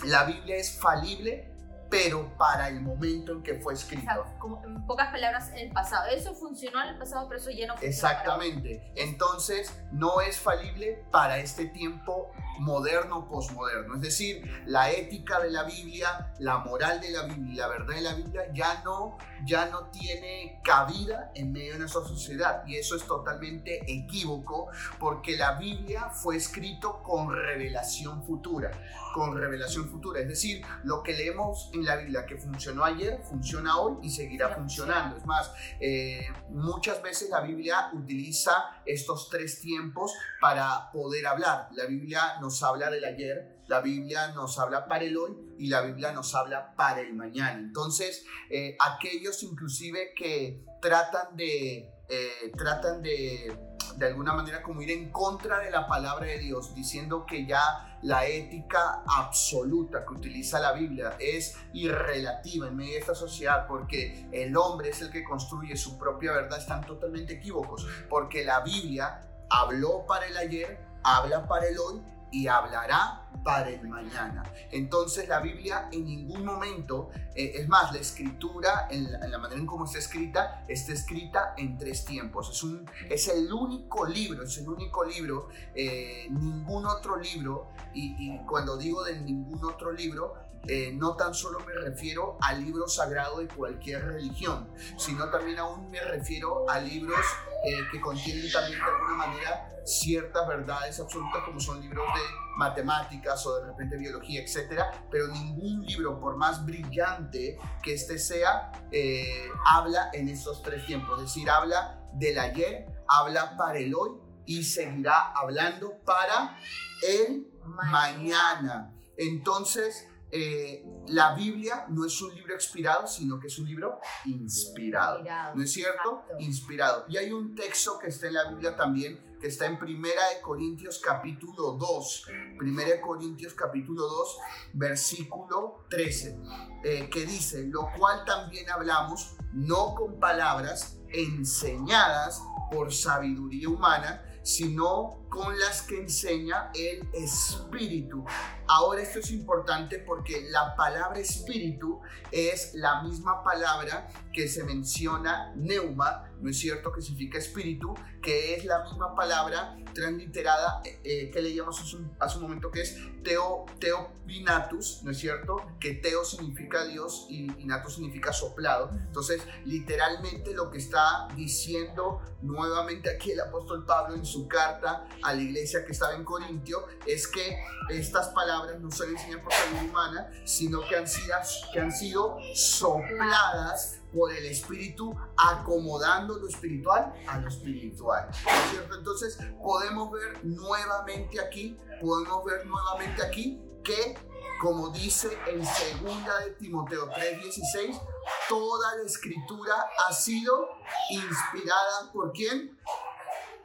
[0.05, 1.52] la Biblia es falible,
[1.93, 4.01] pero para el momento en que fue escrito.
[4.01, 4.33] Exacto.
[4.39, 6.07] Como en pocas palabras, en el pasado.
[6.07, 7.93] Eso funcionó en el pasado, pero eso ya no funciona.
[7.93, 8.91] Exactamente.
[8.95, 13.95] Entonces, no es falible para este tiempo moderno posmoderno.
[13.95, 18.01] Es decir, la ética de la Biblia, la moral de la Biblia, la verdad de
[18.01, 22.63] la Biblia ya no, ya no tiene cabida en medio de nuestra sociedad.
[22.65, 28.71] Y eso es totalmente equívoco porque la Biblia fue escrito con revelación futura,
[29.13, 30.21] con revelación futura.
[30.21, 34.49] Es decir, lo que leemos en la Biblia que funcionó ayer, funciona hoy y seguirá
[34.49, 35.17] funcionando.
[35.17, 41.69] Es más, eh, muchas veces la Biblia utiliza estos tres tiempos para poder hablar.
[41.73, 45.81] La Biblia nos habla del ayer, la Biblia nos habla para el hoy y la
[45.81, 47.59] Biblia nos habla para el mañana.
[47.59, 53.57] Entonces, eh, aquellos inclusive que tratan de, eh, tratan de,
[53.97, 57.97] de alguna manera como ir en contra de la palabra de Dios, diciendo que ya
[58.01, 64.27] la ética absoluta que utiliza la Biblia es irrelativa en medio de esta sociedad porque
[64.31, 69.21] el hombre es el que construye su propia verdad, están totalmente equívocos, porque la Biblia
[69.49, 72.01] habló para el ayer, habla para el hoy
[72.33, 74.43] y hablará para el mañana.
[74.71, 79.67] Entonces la Biblia en ningún momento, eh, es más, la escritura, en la, manera en
[79.67, 82.49] cómo está escrita, está escrita en tres tiempos.
[82.49, 88.15] Es, un, es el único libro, es el único libro, eh, ningún otro libro, y,
[88.17, 90.33] y, cuando digo de ningún otro libro,
[90.67, 95.89] eh, no tan solo me refiero al libro sagrado de cualquier religión, sino también aún
[95.91, 97.19] me refiero a libros
[97.65, 102.21] eh, que contienen también de alguna manera ciertas verdades absolutas como son libros de
[102.57, 108.71] matemáticas o de repente biología, etcétera, pero ningún libro, por más brillante que este sea,
[108.91, 114.11] eh, habla en estos tres tiempos, es decir, habla del ayer, habla para el hoy
[114.45, 116.57] y seguirá hablando para
[117.01, 118.93] el mañana.
[119.17, 125.23] Entonces, eh, la Biblia no es un libro expirado, sino que es un libro inspirado.
[125.53, 126.23] ¿No es cierto?
[126.39, 127.05] Inspirado.
[127.07, 130.41] Y hay un texto que está en la Biblia también, que está en Primera de
[130.41, 132.27] Corintios capítulo 2.
[132.57, 134.37] Primera de Corintios capítulo 2,
[134.73, 136.39] versículo 13,
[136.83, 142.41] eh, que dice, lo cual también hablamos, no con palabras enseñadas
[142.71, 148.23] por sabiduría humana, sino con las que enseña el Espíritu.
[148.67, 152.01] Ahora esto es importante porque la palabra Espíritu
[152.31, 156.91] es la misma palabra que se menciona neuma, ¿no es cierto?
[156.91, 162.11] Que significa espíritu, que es la misma palabra transliterada eh, eh, que leíamos hace un,
[162.19, 165.55] hace un, momento que es teo, teopinatus, ¿no es cierto?
[165.79, 168.89] Que teo significa Dios y inatus significa soplado.
[168.91, 175.33] Entonces, literalmente lo que está diciendo nuevamente aquí el apóstol Pablo en su carta a
[175.33, 177.57] la iglesia que estaba en Corintio es que
[177.89, 181.37] estas palabras no son enseñadas por salud humana, sino que han sido,
[181.71, 188.29] que han sido sopladas por el espíritu, acomodando lo espiritual a lo espiritual.
[188.69, 188.95] ¿cierto?
[188.95, 194.15] Entonces podemos ver nuevamente aquí, podemos ver nuevamente aquí que,
[194.61, 197.99] como dice en segunda de Timoteo 3:16,
[198.47, 199.75] toda la escritura
[200.07, 200.69] ha sido
[201.09, 202.79] inspirada por quién?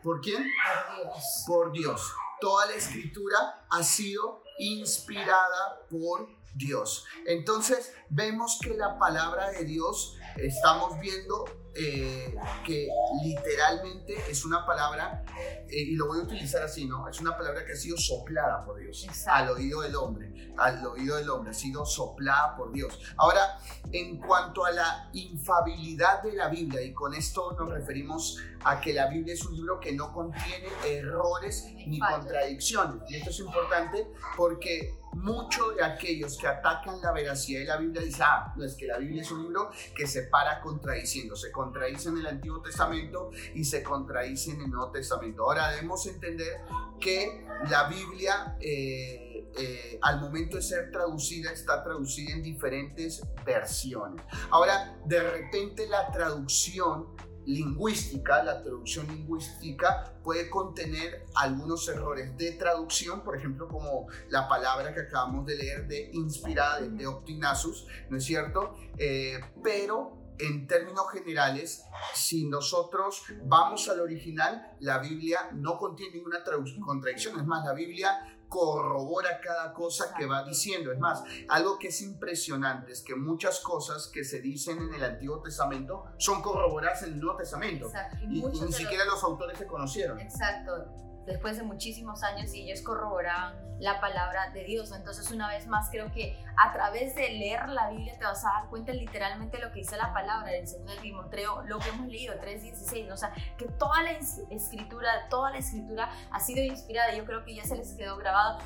[0.02, 0.44] ¿Por quién?
[0.46, 1.44] Por Dios.
[1.46, 2.12] Por Dios.
[2.40, 7.04] Toda la escritura ha sido inspirada por Dios.
[7.26, 12.88] Entonces vemos que la palabra de Dios estamos viendo eh, que
[13.22, 15.24] literalmente es una palabra,
[15.68, 17.09] eh, y lo voy a utilizar así, ¿no?
[17.09, 19.31] Es una palabra que ha sido soplada por Dios Exacto.
[19.33, 22.98] al oído del hombre, al oído del hombre, ha sido soplada por Dios.
[23.16, 23.59] Ahora,
[23.92, 28.92] en cuanto a la infabilidad de la Biblia, y con esto nos referimos a que
[28.92, 34.09] la Biblia es un libro que no contiene errores ni contradicciones, y esto es importante
[34.37, 38.74] porque muchos de aquellos que atacan la veracidad de la Biblia dicen, ah, no es
[38.74, 43.31] que la Biblia es un libro que se para contradiciendo, se contradice el Antiguo Testamento
[43.53, 45.42] y se contradice el Nuevo Testamento.
[45.42, 46.61] Ahora debemos entender
[47.01, 54.25] que la Biblia eh, eh, al momento de ser traducida está traducida en diferentes versiones.
[54.51, 63.25] Ahora, de repente la traducción lingüística, la traducción lingüística puede contener algunos errores de traducción,
[63.25, 68.25] por ejemplo, como la palabra que acabamos de leer de inspirada, de Deoptinasus, ¿no es
[68.25, 68.77] cierto?
[68.99, 76.38] Eh, pero en términos generales, si nosotros vamos al original, la Biblia no contiene ninguna
[76.85, 80.90] contradicción, es más, la Biblia corrobora cada cosa que va diciendo.
[80.90, 85.05] Es más, algo que es impresionante es que muchas cosas que se dicen en el
[85.05, 87.87] Antiguo Testamento son corroboradas en el Nuevo Testamento.
[87.87, 88.16] Exacto.
[88.22, 90.18] Y, y muchos ni siquiera los autores se conocieron.
[90.18, 91.08] Exacto.
[91.29, 94.93] Después de muchísimos años y ellos corroboraban la palabra de Dios.
[94.93, 98.49] Entonces, una vez más, creo que a través de leer la Biblia te vas a
[98.49, 102.35] dar cuenta literalmente lo que dice la palabra segundo de Timoteo, lo que hemos leído,
[102.35, 107.45] 3.16, o sea, que toda la escritura, toda la escritura ha sido inspirada, yo creo
[107.45, 108.59] que ya se les quedó grabado,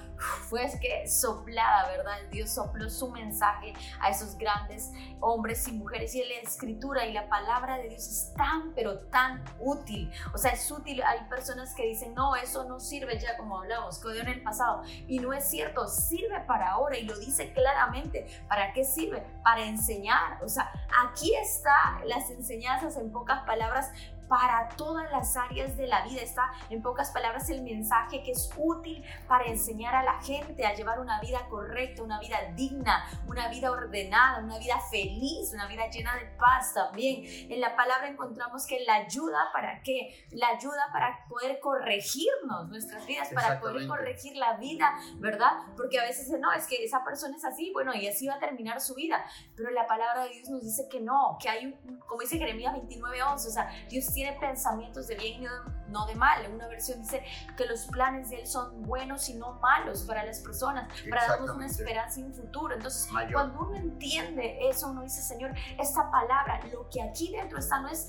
[0.48, 2.16] fue que soplada, ¿verdad?
[2.30, 6.14] Dios sopló su mensaje a esos grandes hombres y mujeres.
[6.14, 10.52] Y la escritura y la palabra de Dios es tan, pero tan útil, o sea,
[10.52, 14.28] es útil, hay personas que dicen, no, eso no sirve ya como hablamos, que en
[14.28, 18.26] el pasado, y no es cierto, sirve para ahora y lo dice claramente.
[18.46, 19.22] ¿Para qué sirve?
[19.42, 20.42] Para enseñar.
[20.44, 20.70] O sea,
[21.06, 23.90] aquí están las enseñanzas en pocas palabras
[24.32, 26.22] para todas las áreas de la vida.
[26.22, 30.74] Está, en pocas palabras, el mensaje que es útil para enseñar a la gente a
[30.74, 35.86] llevar una vida correcta, una vida digna, una vida ordenada, una vida feliz, una vida
[35.90, 37.24] llena de paz también.
[37.52, 40.26] En la palabra encontramos que la ayuda para qué?
[40.30, 45.52] La ayuda para poder corregirnos nuestras vidas, para poder corregir la vida, ¿verdad?
[45.76, 48.40] Porque a veces no, es que esa persona es así, bueno, y así va a
[48.40, 49.26] terminar su vida.
[49.54, 52.74] Pero la palabra de Dios nos dice que no, que hay un, como dice Jeremías
[52.74, 56.48] 29:11, o sea, Dios tiene tiene pensamientos de bien y no de mal.
[56.52, 57.24] Una versión dice
[57.56, 61.50] que los planes de Él son buenos y no malos para las personas, para darnos
[61.50, 62.74] una esperanza y un futuro.
[62.74, 67.80] Entonces, cuando uno entiende eso, uno dice, Señor, esta palabra, lo que aquí dentro está
[67.80, 68.06] no es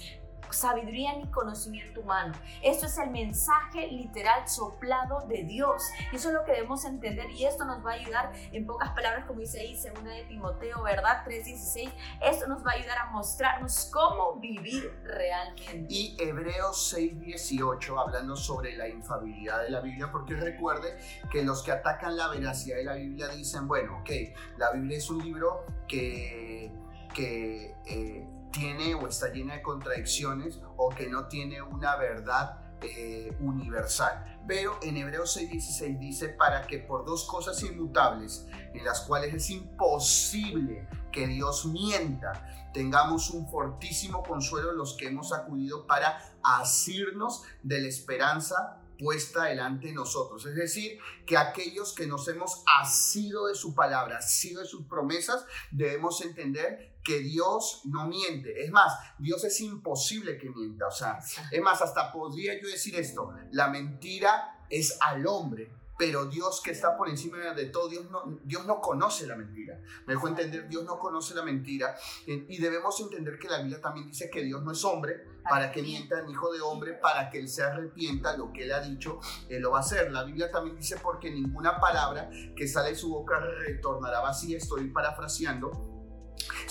[0.49, 2.33] sabiduría ni conocimiento humano.
[2.61, 5.83] Esto es el mensaje literal soplado de Dios.
[6.11, 8.91] Y eso es lo que debemos entender y esto nos va a ayudar en pocas
[8.91, 11.23] palabras, como dice ahí, segunda de Timoteo, ¿verdad?
[11.25, 11.91] 3.16.
[12.21, 15.85] Esto nos va a ayudar a mostrarnos cómo vivir realmente.
[15.89, 20.97] Y Hebreos 6.18, hablando sobre la infabilidad de la Biblia, porque recuerde
[21.31, 24.09] que los que atacan la veracidad de la Biblia dicen, bueno, ok,
[24.57, 26.71] la Biblia es un libro que,
[27.13, 33.35] que eh, tiene o está llena de contradicciones o que no tiene una verdad eh,
[33.39, 34.41] universal.
[34.47, 39.49] Pero en Hebreos 6:16 dice, para que por dos cosas inmutables, en las cuales es
[39.49, 47.81] imposible que Dios mienta, tengamos un fortísimo consuelo los que hemos acudido para asirnos de
[47.81, 50.45] la esperanza puesta delante de nosotros.
[50.45, 55.45] Es decir, que aquellos que nos hemos asido de su palabra, asido de sus promesas,
[55.71, 58.63] debemos entender que Dios no miente.
[58.63, 60.87] Es más, Dios es imposible que mienta.
[60.87, 61.19] O sea,
[61.51, 66.71] es más, hasta podría yo decir esto, la mentira es al hombre, pero Dios que
[66.71, 69.79] está por encima de todo, Dios no, Dios no conoce la mentira.
[70.05, 71.95] Me dejó entender, Dios no conoce la mentira.
[72.25, 75.81] Y debemos entender que la Biblia también dice que Dios no es hombre para que
[75.81, 79.61] mienta, hijo de hombre, para que él se arrepienta, lo que él ha dicho, él
[79.61, 80.11] lo va a hacer.
[80.11, 84.89] La Biblia también dice porque ninguna palabra que sale de su boca retornará vacía, estoy
[84.89, 85.92] parafraseando,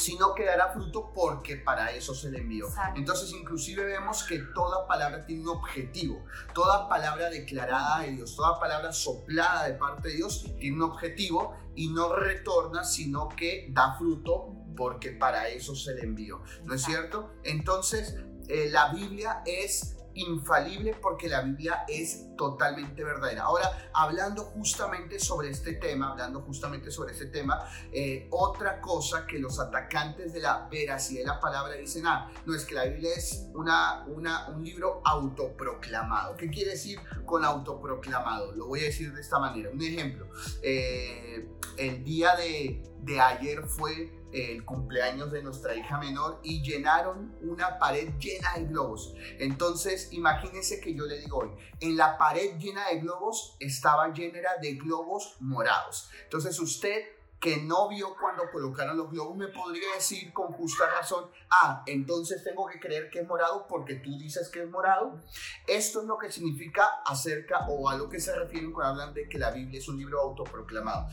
[0.02, 2.66] sino que dará fruto porque para eso se le envió.
[2.96, 8.58] Entonces, inclusive vemos que toda palabra tiene un objetivo, toda palabra declarada de Dios, toda
[8.58, 13.94] palabra soplada de parte de Dios tiene un objetivo y no retorna, sino que da
[13.96, 16.42] fruto porque para eso se le envió.
[16.64, 17.30] ¿No es cierto?
[17.44, 18.16] Entonces,
[18.48, 23.42] eh, la Biblia es infalible porque la Biblia es totalmente verdadera.
[23.42, 27.61] Ahora, hablando justamente sobre este tema, hablando justamente sobre este tema,
[27.92, 32.55] eh, otra cosa que los atacantes de la veracidad de la palabra dicen, ah, no
[32.55, 36.37] es que la Biblia es una, una, un libro autoproclamado.
[36.37, 38.53] ¿Qué quiere decir con autoproclamado?
[38.53, 39.70] Lo voy a decir de esta manera.
[39.70, 40.29] Un ejemplo,
[40.62, 47.37] eh, el día de, de ayer fue el cumpleaños de nuestra hija menor y llenaron
[47.42, 49.14] una pared llena de globos.
[49.38, 54.51] Entonces, imagínense que yo le digo hoy, en la pared llena de globos estaba llena
[54.61, 56.11] de globos morados.
[56.25, 57.05] Entonces, usted
[57.42, 62.44] que no vio cuando colocaron los globos me podría decir con justa razón, ah, entonces
[62.44, 65.20] tengo que creer que es morado porque tú dices que es morado.
[65.66, 69.28] Esto es lo que significa acerca o a lo que se refieren cuando hablan de
[69.28, 71.09] que la Biblia es un libro autoproclamado.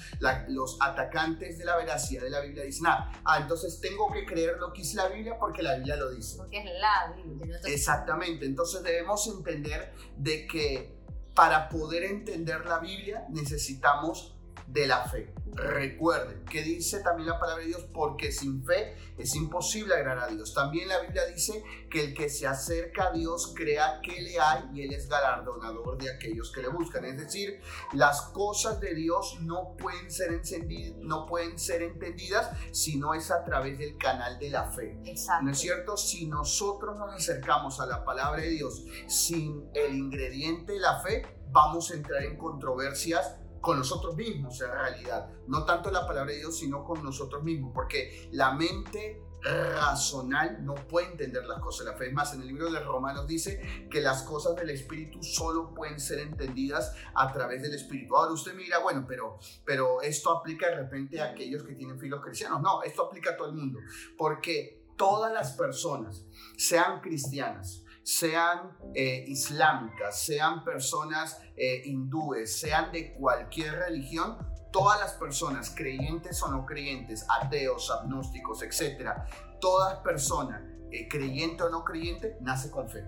[0.49, 4.59] los atacantes de la veracidad de la Biblia dicen, ah, ah, entonces tengo que creer
[4.59, 6.37] lo que dice la Biblia porque la Biblia lo dice.
[6.37, 7.59] Porque es la Biblia.
[7.65, 10.95] Exactamente, entonces debemos entender de que
[11.33, 14.38] para poder entender la Biblia necesitamos
[14.71, 15.33] de la fe.
[15.53, 20.31] Recuerden que dice también la palabra de Dios, porque sin fe es imposible agradar a
[20.31, 20.53] Dios.
[20.53, 24.63] También la Biblia dice que el que se acerca a Dios crea que le hay
[24.73, 27.03] y Él es galardonador de aquellos que le buscan.
[27.05, 27.59] Es decir,
[27.93, 33.31] las cosas de Dios no pueden ser encendidas, no pueden ser entendidas si no es
[33.31, 34.99] a través del canal de la fe.
[35.41, 35.97] ¿No es cierto?
[35.97, 41.25] Si nosotros nos acercamos a la palabra de Dios sin el ingrediente de la fe,
[41.51, 46.39] vamos a entrar en controversias con nosotros mismos en realidad, no tanto la palabra de
[46.39, 51.93] Dios, sino con nosotros mismos, porque la mente razonal no puede entender las cosas la
[51.93, 52.07] fe.
[52.07, 55.99] Es más, en el libro de Romanos dice que las cosas del Espíritu solo pueden
[55.99, 58.15] ser entendidas a través del Espíritu.
[58.15, 62.21] Ahora usted mira, bueno, pero, pero esto aplica de repente a aquellos que tienen filos
[62.21, 62.61] cristianos.
[62.61, 63.79] No, esto aplica a todo el mundo,
[64.17, 66.25] porque todas las personas,
[66.57, 74.35] sean cristianas, sean eh, islámicas, sean personas eh, hindúes, sean de cualquier religión,
[74.71, 79.27] todas las personas, creyentes o no creyentes, ateos, agnósticos, etcétera,
[79.61, 83.05] todas personas, eh, creyente o no creyente, nace con fe.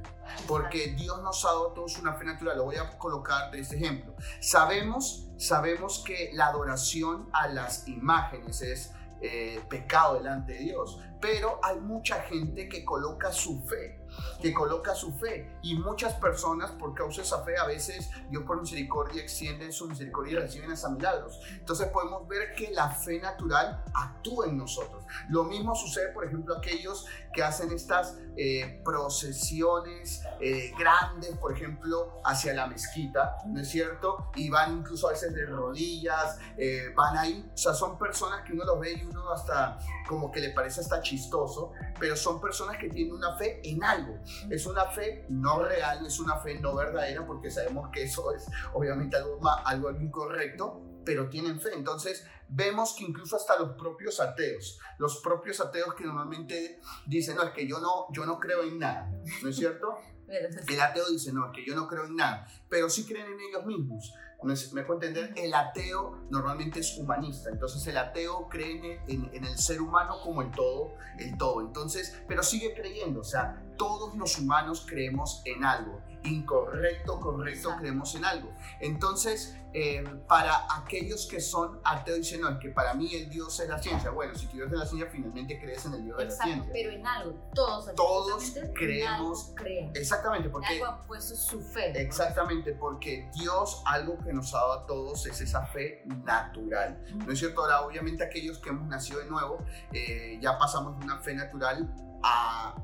[0.48, 2.58] Porque Dios nos ha dado todos una fe natural.
[2.58, 4.16] Lo voy a colocar de este ejemplo.
[4.40, 8.92] Sabemos, sabemos que la adoración a las imágenes es
[9.22, 14.01] eh, pecado delante de Dios, pero hay mucha gente que coloca su fe
[14.42, 15.58] que coloca su fe.
[15.62, 19.88] Y muchas personas, por causa de esa fe, a veces Dios por misericordia extiende su
[19.88, 21.40] misericordia y reciben hasta milagros.
[21.52, 25.04] Entonces podemos ver que la fe natural actúa en nosotros.
[25.30, 32.22] Lo mismo sucede, por ejemplo, aquellos que hacen estas eh, procesiones eh, grandes, por ejemplo,
[32.24, 34.32] hacia la mezquita, ¿no es cierto?
[34.36, 37.50] Y van incluso a veces de rodillas, eh, van ahí.
[37.54, 39.78] O sea, son personas que uno los ve y uno hasta
[40.08, 44.20] como que le parece hasta chistoso, pero son personas que tienen una fe en algo.
[44.50, 48.46] Es una fe no real, es una fe no verdadera, porque sabemos que eso es
[48.74, 51.74] obviamente algo, algo incorrecto, pero tienen fe.
[51.74, 57.44] Entonces vemos que incluso hasta los propios ateos, los propios ateos que normalmente dicen, no,
[57.44, 59.10] es que yo no, yo no creo en nada,
[59.42, 59.98] ¿no es cierto?
[60.32, 63.40] El ateo dice, no, es que yo no creo en nada, pero sí creen en
[63.40, 64.14] ellos mismos.
[64.44, 69.44] Me, me puedo entender, el ateo normalmente es humanista, entonces el ateo cree en, en,
[69.46, 74.16] el ser humano como el todo, el todo, entonces, pero sigue creyendo, o sea, todos
[74.16, 78.52] los humanos creemos en algo, incorrecto, correcto, creemos en algo.
[78.80, 83.60] Entonces, eh, para aquellos que son ateos dicen, no, es que para mí el Dios
[83.60, 84.10] es la ciencia.
[84.10, 86.70] Bueno, si tú Dios es la ciencia, finalmente crees en el Dios de la ciencia.
[86.74, 89.54] pero en algo, todos, todos creemos.
[89.94, 90.68] Exactamente, porque...
[90.68, 92.00] En algo ha puesto su fe.
[92.02, 97.02] Exactamente, porque Dios, algo que nos ha dado a todos es esa fe natural.
[97.26, 97.62] ¿No es cierto?
[97.62, 99.58] Ahora, obviamente aquellos que hemos nacido de nuevo,
[99.94, 102.76] eh, ya pasamos de una fe natural a,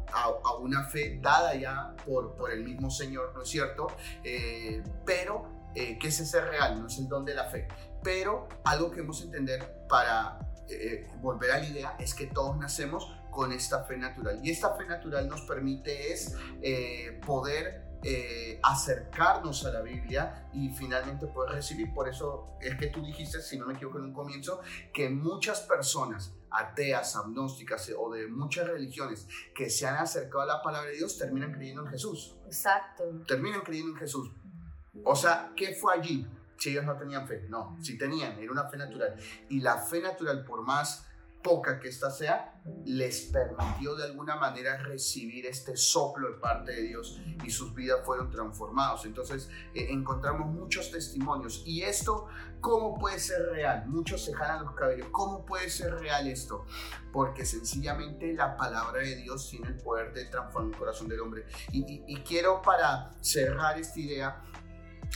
[0.59, 3.87] una fe dada ya por, por el mismo Señor, ¿no es cierto?
[4.23, 7.67] Eh, pero eh, que es ese real, no es el don de la fe.
[8.01, 12.57] Pero algo que hemos de entender para eh, volver a la idea es que todos
[12.57, 14.39] nacemos con esta fe natural.
[14.43, 17.85] Y esta fe natural nos permite es eh, poder
[18.63, 21.93] acercarnos a la Biblia y finalmente poder recibir.
[21.93, 24.61] Por eso es que tú dijiste, si no me equivoco en un comienzo,
[24.93, 30.61] que muchas personas ateas, agnósticas o de muchas religiones que se han acercado a la
[30.61, 32.35] palabra de Dios terminan creyendo en Jesús.
[32.45, 33.03] Exacto.
[33.27, 34.31] Terminan creyendo en Jesús.
[35.03, 36.27] O sea, ¿qué fue allí?
[36.57, 39.15] Si ellos no tenían fe, no, si tenían, era una fe natural.
[39.49, 41.06] Y la fe natural, por más
[41.47, 46.81] poca que ésta sea, les permitió de alguna manera recibir este soplo de parte de
[46.81, 49.05] Dios y sus vidas fueron transformados.
[49.05, 51.63] Entonces eh, encontramos muchos testimonios.
[51.65, 52.27] ¿Y esto
[52.59, 53.87] cómo puede ser real?
[53.87, 55.07] Muchos se jalan los cabellos.
[55.11, 56.65] ¿Cómo puede ser real esto?
[57.13, 61.45] Porque sencillamente la palabra de Dios tiene el poder de transformar el corazón del hombre.
[61.71, 64.43] Y, y quiero para cerrar esta idea,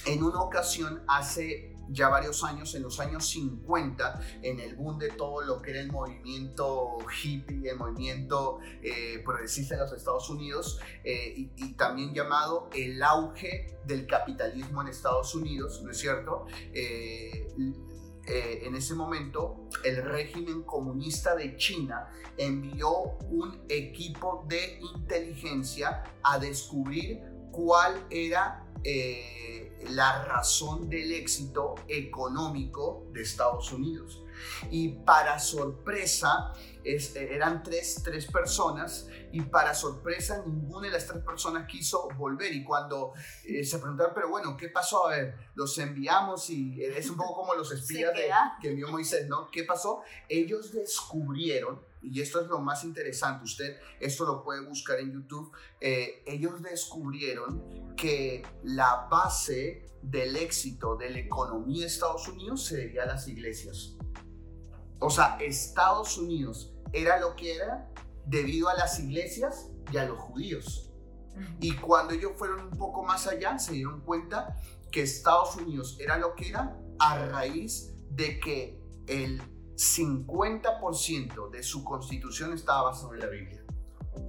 [0.06, 5.10] en una ocasión hace ya varios años, en los años 50, en el boom de
[5.10, 10.80] todo lo que era el movimiento hippie, el movimiento eh, progresista en los Estados Unidos,
[11.04, 16.46] eh, y, también llamado el auge del capitalismo en Estados Unidos, ¿no es cierto?
[16.74, 17.48] Eh,
[18.68, 27.20] en ese momento el régimen comunista de China envió un equipo de inteligencia a descubrir
[27.52, 34.24] cuál era la razón del éxito económico de Estados Unidos.
[34.70, 36.54] Y para sorpresa,
[36.84, 42.54] eran tres, tres personas y para sorpresa ninguna de las tres personas quiso volver.
[42.54, 43.14] Y cuando
[43.46, 45.08] eh, se preguntaron, pero bueno, ¿qué pasó?
[45.08, 48.14] A ver, los enviamos y es un poco como los espías
[48.62, 49.50] que envió Moisés, ¿no?
[49.52, 50.02] ¿Qué pasó?
[50.28, 55.52] Ellos descubrieron y esto es lo más interesante, usted esto lo puede buscar en YouTube,
[55.80, 62.78] eh, ellos descubrieron que la base del éxito de la economía de Estados Unidos se
[62.78, 63.96] debía a las iglesias.
[65.00, 67.92] O sea, Estados Unidos era lo que era
[68.26, 70.92] debido a las iglesias y a los judíos.
[71.60, 74.56] Y cuando ellos fueron un poco más allá, se dieron cuenta
[74.92, 79.42] que Estados Unidos era lo que era a raíz de que el
[79.82, 83.64] 50% de su constitución estaba basado en la Biblia.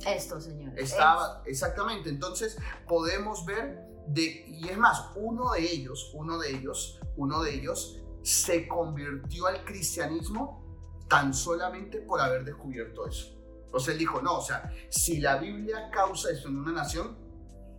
[0.07, 0.78] Esto, señor.
[0.78, 2.09] Estaba, exactamente.
[2.09, 2.57] Entonces
[2.88, 8.03] podemos ver de, y es más, uno de ellos, uno de ellos, uno de ellos
[8.22, 10.62] se convirtió al cristianismo
[11.09, 13.38] tan solamente por haber descubierto eso.
[13.72, 17.18] O sea, él dijo, no, o sea, si la Biblia causa esto en una nación,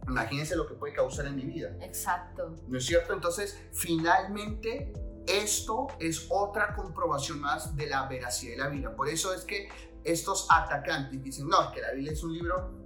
[0.08, 1.76] imagínense lo que puede causar en mi vida.
[1.82, 2.56] Exacto.
[2.68, 3.14] ¿No es cierto?
[3.14, 4.94] Entonces, finalmente,
[5.28, 8.96] esto es otra comprobación más de la veracidad de la Biblia.
[8.96, 9.70] Por eso es que
[10.04, 12.84] estos atacantes dicen, no, es que la Biblia es un libro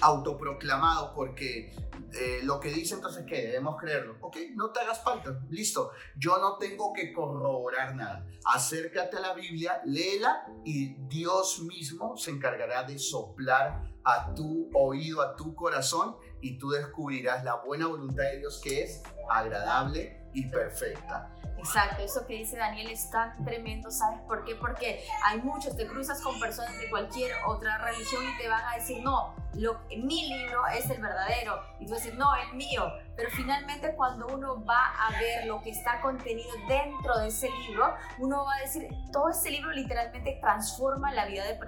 [0.00, 1.74] autoproclamado porque
[2.12, 4.16] eh, lo que dice entonces que debemos creerlo.
[4.20, 5.90] Ok, no te hagas falta, listo.
[6.16, 8.26] Yo no tengo que corroborar nada.
[8.44, 15.22] Acércate a la Biblia, léela y Dios mismo se encargará de soplar a tu oído,
[15.22, 21.30] a tu corazón y tú descubrirás la buena voluntad de Dios que es agradable perfecta.
[21.56, 24.54] Exacto, eso que dice Daniel es tan tremendo, ¿sabes por qué?
[24.54, 28.76] Porque hay muchos, te cruzas con personas de cualquier otra religión y te van a
[28.76, 33.30] decir, no, lo, mi libro es el verdadero, y tú dices, no, el mío, pero
[33.30, 38.44] finalmente cuando uno va a ver lo que está contenido dentro de ese libro, uno
[38.44, 41.58] va a decir, todo ese libro literalmente transforma la vida de,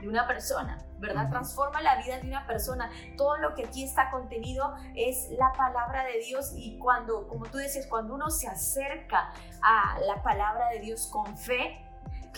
[0.00, 0.78] de una persona.
[0.98, 1.28] ¿verdad?
[1.30, 2.90] Transforma la vida de una persona.
[3.16, 7.58] Todo lo que aquí está contenido es la palabra de Dios y cuando, como tú
[7.58, 9.32] decías, cuando uno se acerca
[9.62, 11.85] a la palabra de Dios con fe,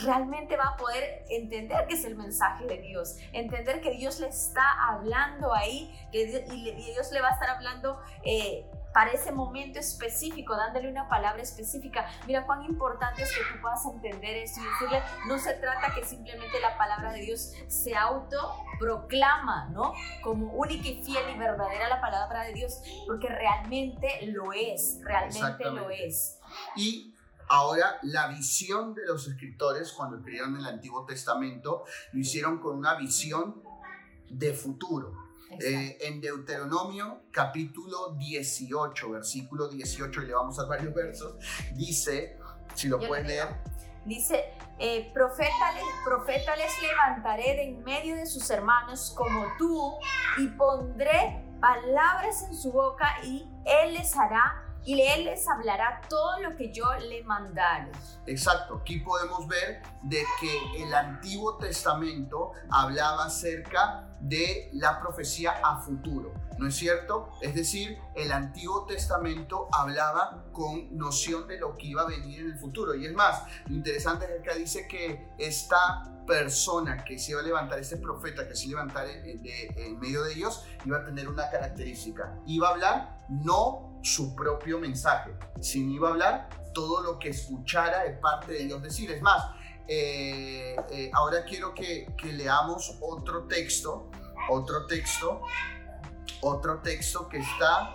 [0.03, 4.29] realmente va a poder entender que es el mensaje de Dios, entender que Dios le
[4.29, 10.57] está hablando ahí, que Dios le va a estar hablando eh, para ese momento específico,
[10.57, 12.07] dándole una palabra específica.
[12.27, 16.05] Mira cuán importante es que tú puedas entender esto y decirle, no se trata que
[16.05, 19.93] simplemente la palabra de Dios se autoproclama, ¿no?
[20.23, 25.65] Como única y fiel y verdadera la palabra de Dios, porque realmente lo es, realmente
[25.71, 26.41] lo es.
[26.75, 27.15] Y
[27.49, 32.95] Ahora, la visión de los escritores cuando escribieron el Antiguo Testamento lo hicieron con una
[32.95, 33.63] visión
[34.29, 35.29] de futuro.
[35.61, 41.37] Eh, en Deuteronomio capítulo 18, versículo 18, y le vamos a varios versos,
[41.75, 42.39] dice,
[42.75, 43.49] si lo puedes leer.
[44.05, 44.45] Dice,
[44.79, 45.73] eh, profeta,
[46.05, 49.95] profeta les levantaré de en medio de sus hermanos como tú,
[50.37, 56.41] y pondré palabras en su boca, y él les hará y él les hablará todo
[56.41, 57.93] lo que yo le mandare.
[58.24, 65.78] Exacto, aquí podemos ver de que el Antiguo Testamento hablaba acerca de la profecía a
[65.82, 67.28] futuro, ¿no es cierto?
[67.43, 72.53] Es decir, el Antiguo Testamento hablaba con noción de lo que iba a venir en
[72.53, 72.95] el futuro.
[72.95, 77.45] Y es más, lo interesante es que dice que esta persona que se iba a
[77.45, 81.05] levantar, este profeta que se iba a levantar en, en medio de ellos, iba a
[81.05, 82.39] tener una característica.
[82.47, 88.05] Iba a hablar no su propio mensaje, sino iba a hablar todo lo que escuchara
[88.05, 89.11] de parte de Dios decir.
[89.11, 89.43] Es más,
[89.87, 94.11] eh, eh, ahora quiero que, que, leamos otro texto,
[94.51, 95.43] otro texto,
[96.43, 97.93] otro texto que está,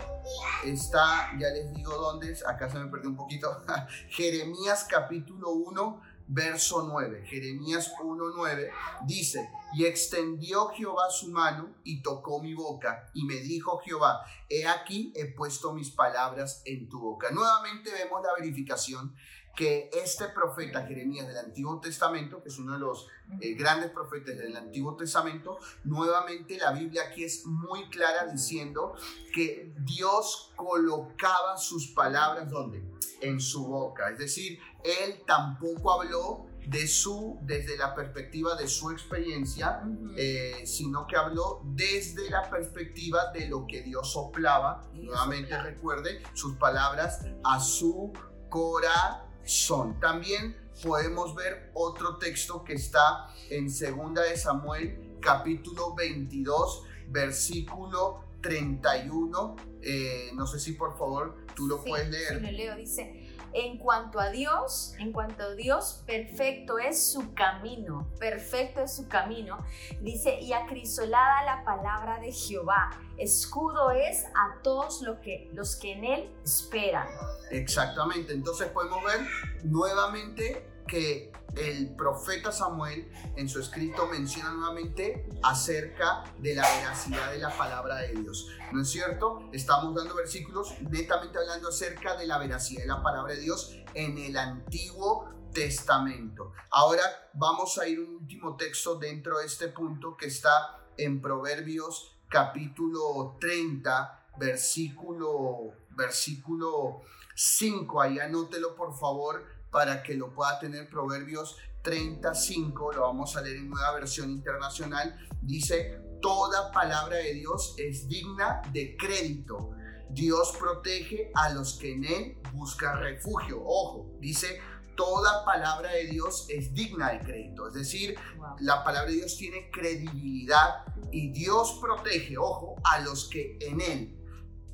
[0.64, 3.62] está, ya les digo dónde es, acá se me perdió un poquito,
[4.08, 7.24] Jeremías capítulo 1, verso 9.
[7.26, 8.70] Jeremías 1, 9
[9.06, 14.66] dice, y extendió Jehová su mano y tocó mi boca y me dijo Jehová, he
[14.66, 17.30] aquí he puesto mis palabras en tu boca.
[17.30, 19.14] Nuevamente vemos la verificación
[19.54, 23.08] que este profeta Jeremías del Antiguo Testamento, que es uno de los
[23.40, 28.94] eh, grandes profetas del Antiguo Testamento, nuevamente la Biblia aquí es muy clara diciendo
[29.32, 32.82] que Dios colocaba sus palabras donde?
[33.20, 34.10] En su boca.
[34.10, 39.82] Es decir, él tampoco habló de su, desde la perspectiva de su experiencia,
[40.16, 44.82] eh, sino que habló desde la perspectiva de lo que Dios soplaba.
[44.94, 48.12] Nuevamente recuerde sus palabras a su
[48.48, 49.98] corazón son.
[50.00, 59.56] También podemos ver otro texto que está en segunda de Samuel capítulo 22 versículo 31.
[59.82, 62.38] Eh, no sé si por favor tú lo puedes leer.
[62.38, 62.76] Sí, lo leo.
[62.76, 63.23] Dice,
[63.54, 69.08] en cuanto a Dios, en cuanto a Dios, perfecto es su camino, perfecto es su
[69.08, 69.58] camino.
[70.00, 76.04] Dice, y acrisolada la palabra de Jehová, escudo es a todos que, los que en
[76.04, 77.06] él esperan.
[77.50, 79.20] Exactamente, entonces podemos ver
[79.62, 87.38] nuevamente que el profeta Samuel en su escrito menciona nuevamente acerca de la veracidad de
[87.38, 88.48] la palabra de Dios.
[88.72, 89.48] ¿No es cierto?
[89.52, 94.18] Estamos dando versículos netamente hablando acerca de la veracidad de la palabra de Dios en
[94.18, 96.52] el Antiguo Testamento.
[96.70, 97.02] Ahora
[97.34, 103.36] vamos a ir un último texto dentro de este punto que está en Proverbios capítulo
[103.40, 107.02] 30, versículo, versículo
[107.36, 108.00] 5.
[108.00, 113.56] Ahí anótelo por favor para que lo pueda tener Proverbios 35, lo vamos a leer
[113.56, 119.72] en nueva versión internacional, dice, toda palabra de Dios es digna de crédito.
[120.10, 123.60] Dios protege a los que en Él buscan refugio.
[123.64, 124.60] Ojo, dice,
[124.94, 127.66] toda palabra de Dios es digna de crédito.
[127.66, 128.54] Es decir, Wow.
[128.60, 134.16] la palabra de Dios tiene credibilidad y Dios protege, ojo, a los que en Él.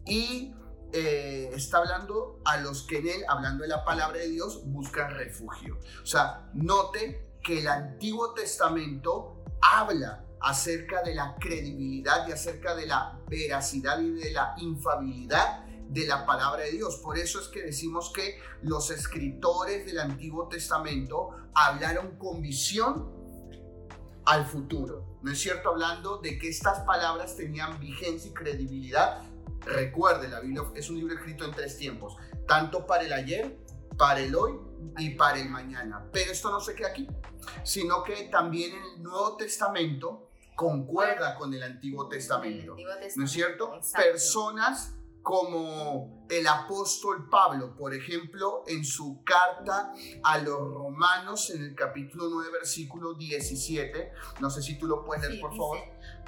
[0.04, 0.52] Y
[0.92, 5.14] eh, está hablando a los que en Él, hablando de la palabra de Dios, buscan
[5.14, 5.78] refugio.
[6.02, 12.86] O sea, note que el Antiguo Testamento habla acerca de la credibilidad y acerca de
[12.86, 16.96] la veracidad y de la infabilidad de la palabra de Dios.
[16.96, 23.20] Por eso es que decimos que los escritores del Antiguo Testamento hablaron con visión
[24.24, 25.18] al futuro.
[25.22, 25.70] ¿No es cierto?
[25.70, 29.22] Hablando de que estas palabras tenían vigencia y credibilidad.
[29.64, 33.58] Recuerde, la Biblia es un libro escrito en tres tiempos, tanto para el ayer,
[33.98, 34.58] para el hoy
[34.98, 36.06] y para el mañana.
[36.12, 37.06] Pero esto no se queda aquí,
[37.62, 42.76] sino que también el Nuevo Testamento concuerda con el Antiguo Testamento.
[42.76, 43.74] El Antiguo ¿No es cierto?
[43.76, 44.10] exacto.
[44.10, 49.92] Personas como el apóstol Pablo, por ejemplo, en su carta
[50.24, 54.12] a los romanos en el capítulo 9, versículo 17.
[54.40, 55.78] No sé si tú lo puedes leer, Sí, por dice, favor.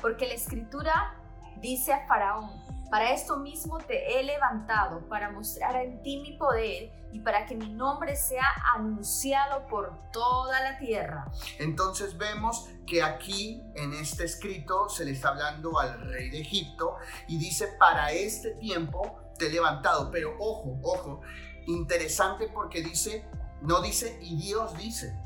[0.01, 1.19] Porque la escritura
[1.61, 2.51] dice a Faraón,
[2.93, 7.55] para esto mismo te he levantado, para mostrar en ti mi poder y para que
[7.55, 11.25] mi nombre sea anunciado por toda la tierra.
[11.59, 16.97] Entonces vemos que aquí en este escrito se le está hablando al rey de Egipto
[17.29, 20.11] y dice, para este tiempo te he levantado.
[20.11, 21.23] Pero ojo, ojo,
[21.67, 23.25] interesante porque dice,
[23.63, 25.19] no dice y Dios dice.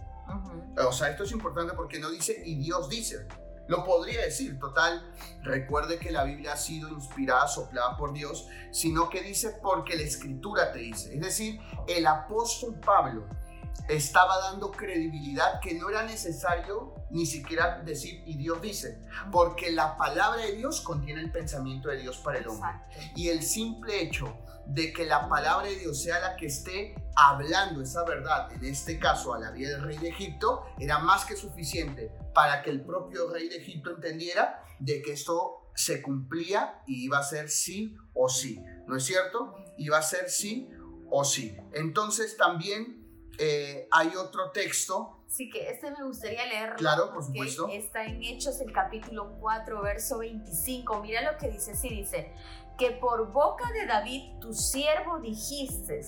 [0.86, 3.26] O sea, esto es importante porque no dice y Dios dice.
[3.68, 5.12] Lo podría decir, total.
[5.42, 10.02] Recuerde que la Biblia ha sido inspirada, soplada por Dios, sino que dice porque la
[10.02, 11.14] escritura te dice.
[11.14, 13.26] Es decir, el apóstol Pablo
[13.88, 19.00] estaba dando credibilidad que no era necesario ni siquiera decir y Dios dice,
[19.30, 22.70] porque la palabra de Dios contiene el pensamiento de Dios para el hombre.
[22.90, 23.12] Exacto.
[23.14, 24.36] Y el simple hecho
[24.66, 28.98] de que la palabra de Dios sea la que esté hablando esa verdad, en este
[28.98, 32.84] caso a la vida del rey de Egipto, era más que suficiente para que el
[32.84, 37.96] propio rey de Egipto entendiera de que esto se cumplía y iba a ser sí
[38.14, 38.62] o sí.
[38.86, 39.54] ¿No es cierto?
[39.78, 40.68] Iba a ser sí
[41.10, 41.56] o sí.
[41.72, 43.06] Entonces también
[43.38, 46.76] eh, hay otro texto, Así que este me gustaría leerlo.
[46.76, 47.68] Claro, por supuesto.
[47.68, 51.02] Está en Hechos, el capítulo 4, verso 25.
[51.02, 51.74] Mira lo que dice.
[51.74, 52.32] Sí, dice,
[52.76, 56.00] que por boca de David, tu siervo, dijiste,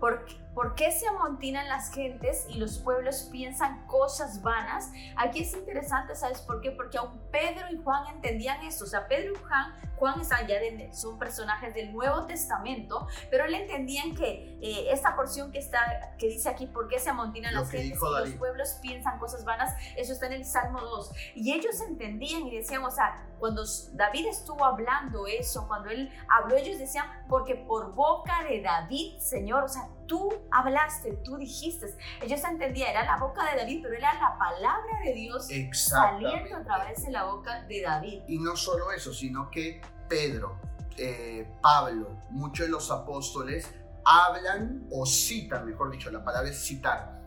[0.00, 0.24] ¿por,
[0.54, 4.90] ¿por qué se amontinan las gentes y los pueblos piensan cosas vanas?
[5.16, 6.70] Aquí es interesante, ¿sabes por qué?
[6.70, 8.84] Porque aún Pedro y Juan entendían eso.
[8.84, 13.46] O sea, Pedro y Juan, Juan están ya de- son personajes del Nuevo Testamento, pero
[13.46, 17.54] le entendían que eh, esta porción que está, que dice aquí, ¿por qué se amontinan
[17.54, 19.74] Lo las gentes y los pueblos piensan cosas vanas?
[19.96, 21.12] Eso está en el Salmo 2.
[21.34, 26.56] Y ellos entendían y decían, o sea, cuando David estuvo hablando eso, cuando él habló,
[26.56, 31.86] ellos decían, porque por boca de David, Señor, o sea, tú hablaste, tú dijiste.
[32.22, 36.64] Ellos entendían, era la boca de David, pero era la palabra de Dios saliendo a
[36.64, 38.22] través de la boca de David.
[38.28, 40.58] Y no solo eso, sino que Pedro,
[40.96, 43.72] eh, Pablo, muchos de los apóstoles
[44.04, 47.20] hablan o citan, mejor dicho, la palabra es citar,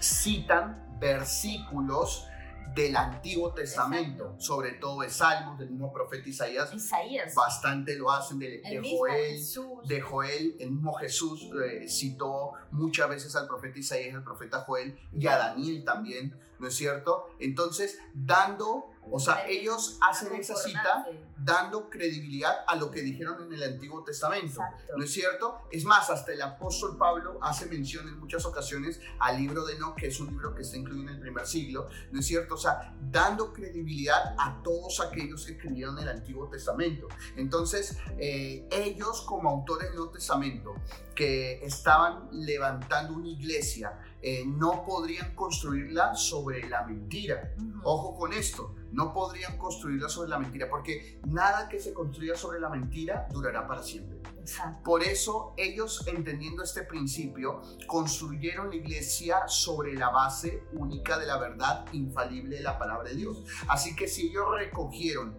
[0.00, 2.29] citan versículos
[2.74, 8.38] del Antiguo Testamento, sobre todo de Salmos, del mismo profeta Isaías, Isaías, bastante lo hacen
[8.38, 9.88] de, Joel, Jesús.
[9.88, 14.98] de Joel, el mismo Jesús eh, citó muchas veces al profeta Isaías, al profeta Joel
[15.12, 17.28] y a Daniel también, ¿no es cierto?
[17.38, 21.06] Entonces, dando, o sea, ellos hacen esa cita
[21.36, 24.46] dando credibilidad a lo que dijeron en el Antiguo Testamento.
[24.46, 24.92] Exacto.
[24.96, 25.62] ¿No es cierto?
[25.70, 29.96] Es más, hasta el apóstol Pablo hace mención en muchas ocasiones al libro de Enoch,
[29.96, 32.54] que es un libro que está incluido en el primer siglo, ¿no es cierto?
[32.54, 37.08] O sea, dando credibilidad a todos aquellos que escribieron el Antiguo Testamento.
[37.36, 40.74] Entonces, eh, ellos como autores del Nuevo Testamento,
[41.20, 43.92] que estaban levantando una iglesia,
[44.22, 47.54] eh, no podrían construirla sobre la mentira.
[47.84, 52.58] Ojo con esto, no podrían construirla sobre la mentira, porque nada que se construya sobre
[52.58, 54.18] la mentira durará para siempre.
[54.40, 54.82] Exacto.
[54.82, 61.36] Por eso ellos, entendiendo este principio, construyeron la iglesia sobre la base única de la
[61.36, 63.44] verdad infalible de la palabra de Dios.
[63.68, 65.36] Así que si ellos recogieron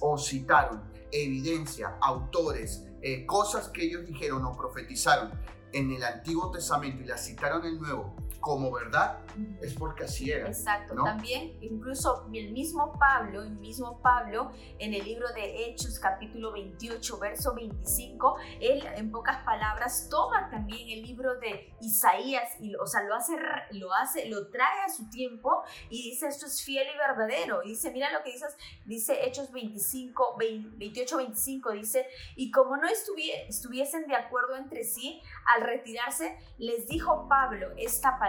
[0.00, 5.30] o citaron evidencia, autores, eh, cosas que ellos dijeron o profetizaron
[5.72, 9.18] en el Antiguo Testamento y las citaron en el Nuevo como verdad,
[9.60, 10.46] es porque así era.
[10.48, 11.04] Exacto, ¿no?
[11.04, 17.18] también incluso el mismo Pablo, el mismo Pablo en el libro de Hechos capítulo 28
[17.18, 23.02] verso 25, él en pocas palabras toma también el libro de Isaías y o sea,
[23.02, 23.36] lo hace
[23.72, 27.70] lo hace lo trae a su tiempo y dice esto es fiel y verdadero y
[27.70, 33.46] dice, mira lo que dices, dice Hechos 25 28 25 dice, y como no estuvie-
[33.48, 35.20] estuviesen de acuerdo entre sí,
[35.56, 38.27] al retirarse, les dijo Pablo esta palabra.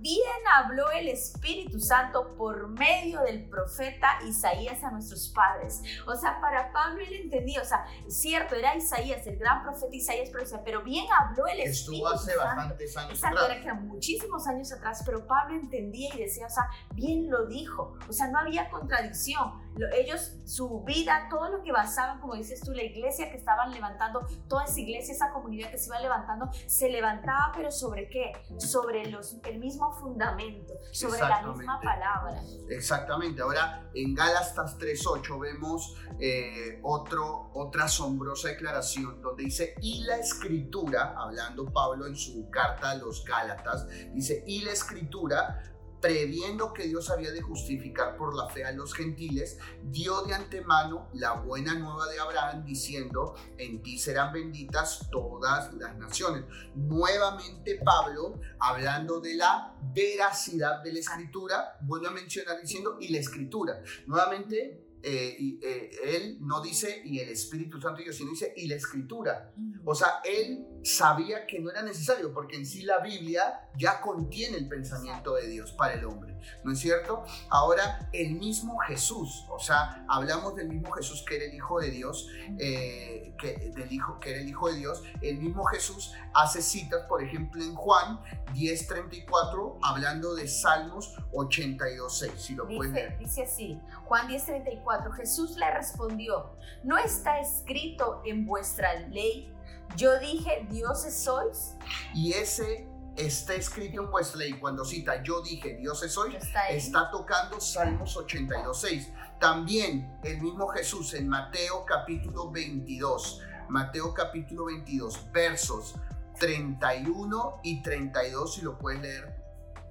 [0.00, 0.22] Bien
[0.54, 5.82] habló el Espíritu Santo por medio del profeta Isaías a nuestros padres.
[6.06, 10.30] O sea, para Pablo él entendía, o sea, cierto, era Isaías, el gran profeta Isaías,
[10.64, 15.02] pero, bien habló el Espíritu Estuvo hace bastantes años Exacto, era que muchísimos años atrás,
[15.04, 17.98] pero Pablo entendía y decía, o sea, bien lo dijo.
[18.08, 22.72] O sea, no había contradicción ellos, su vida, todo lo que basaban, como dices tú,
[22.72, 26.88] la iglesia que estaban levantando, toda esa iglesia, esa comunidad que se iba levantando, se
[26.88, 28.32] levantaba, pero ¿sobre qué?
[28.58, 32.42] Sobre los, el mismo fundamento, sobre la misma palabra.
[32.68, 33.42] Exactamente.
[33.42, 41.14] Ahora, en Gálatas 3.8 vemos eh, otro, otra asombrosa declaración donde dice, y la escritura,
[41.16, 45.62] hablando Pablo en su carta a los Gálatas, dice, y la escritura
[46.00, 51.08] previendo que Dios había de justificar por la fe a los gentiles, dio de antemano
[51.14, 56.44] la buena nueva de Abraham diciendo, en ti serán benditas todas las naciones.
[56.74, 63.18] Nuevamente Pablo, hablando de la veracidad de la escritura, vuelve a mencionar diciendo, y la
[63.18, 63.82] escritura.
[64.06, 68.52] Nuevamente eh, y, eh, él no dice y el Espíritu Santo y Dios, sino dice
[68.56, 69.52] y la Escritura.
[69.84, 74.56] O sea, él sabía que no era necesario porque en sí la Biblia ya contiene
[74.56, 77.24] el pensamiento de Dios para el hombre, ¿no es cierto?
[77.50, 81.90] Ahora, el mismo Jesús, o sea, hablamos del mismo Jesús que era el Hijo de
[81.90, 86.62] Dios, eh, que, del hijo, que era el Hijo de Dios, el mismo Jesús hace
[86.62, 88.20] citas, por ejemplo, en Juan
[88.54, 93.18] 10.34, hablando de Salmos 82.6, si lo dice, ver.
[93.18, 99.52] Dice así, Juan 10.34, Jesús le respondió, ¿no está escrito en vuestra ley?
[99.96, 101.74] Yo dije, dioses sois.
[102.14, 104.52] Y ese está escrito en vuestra ley.
[104.54, 109.38] Cuando cita yo dije, dioses sois, está, está tocando Salmos 82.6.
[109.38, 115.94] También el mismo Jesús en Mateo capítulo 22, Mateo capítulo 22, versos
[116.38, 119.36] 31 y 32, si lo puedes leer.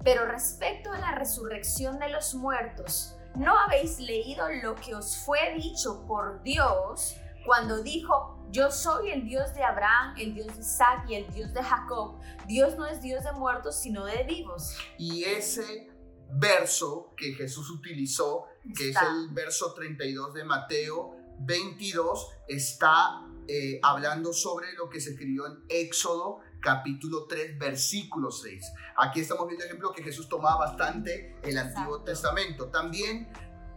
[0.04, 5.54] Pero respecto a la resurrección de los muertos, ¿no habéis leído lo que os fue
[5.54, 11.04] dicho por Dios cuando dijo, yo soy el Dios de Abraham, el Dios de Isaac
[11.08, 12.18] y el Dios de Jacob?
[12.46, 14.76] Dios no es Dios de muertos, sino de vivos.
[14.98, 15.90] Y ese
[16.30, 18.46] verso que Jesús utilizó
[18.76, 25.10] que es el verso 32 de Mateo 22, está eh, hablando sobre lo que se
[25.10, 28.72] escribió en Éxodo capítulo 3, versículo 6.
[28.96, 32.66] Aquí estamos viendo ejemplo que Jesús tomaba bastante el Antiguo Testamento.
[32.66, 33.28] También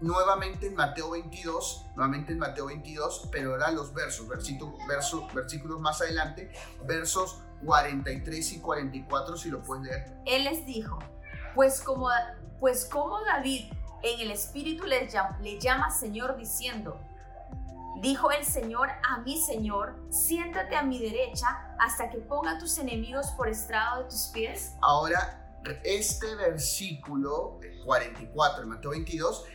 [0.01, 4.75] nuevamente en Mateo 22, nuevamente en Mateo 22, pero ahora los versos, versículos,
[5.33, 6.51] versículos más adelante,
[6.85, 10.17] versos 43 y 44, si lo pueden leer.
[10.25, 10.99] Él les dijo,
[11.55, 12.09] pues como,
[12.59, 13.71] pues como David
[14.03, 16.99] en el Espíritu le llama, le llama Señor diciendo,
[18.01, 22.79] dijo el Señor a mi Señor, siéntate a mi derecha hasta que ponga a tus
[22.79, 24.73] enemigos por estrado de tus pies.
[24.81, 25.37] Ahora,
[25.83, 29.45] este versículo 44 en Mateo 22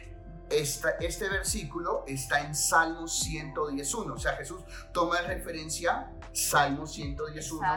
[0.51, 7.32] este versículo está en Salmo 111, o sea, Jesús toma de referencia Salmo 111,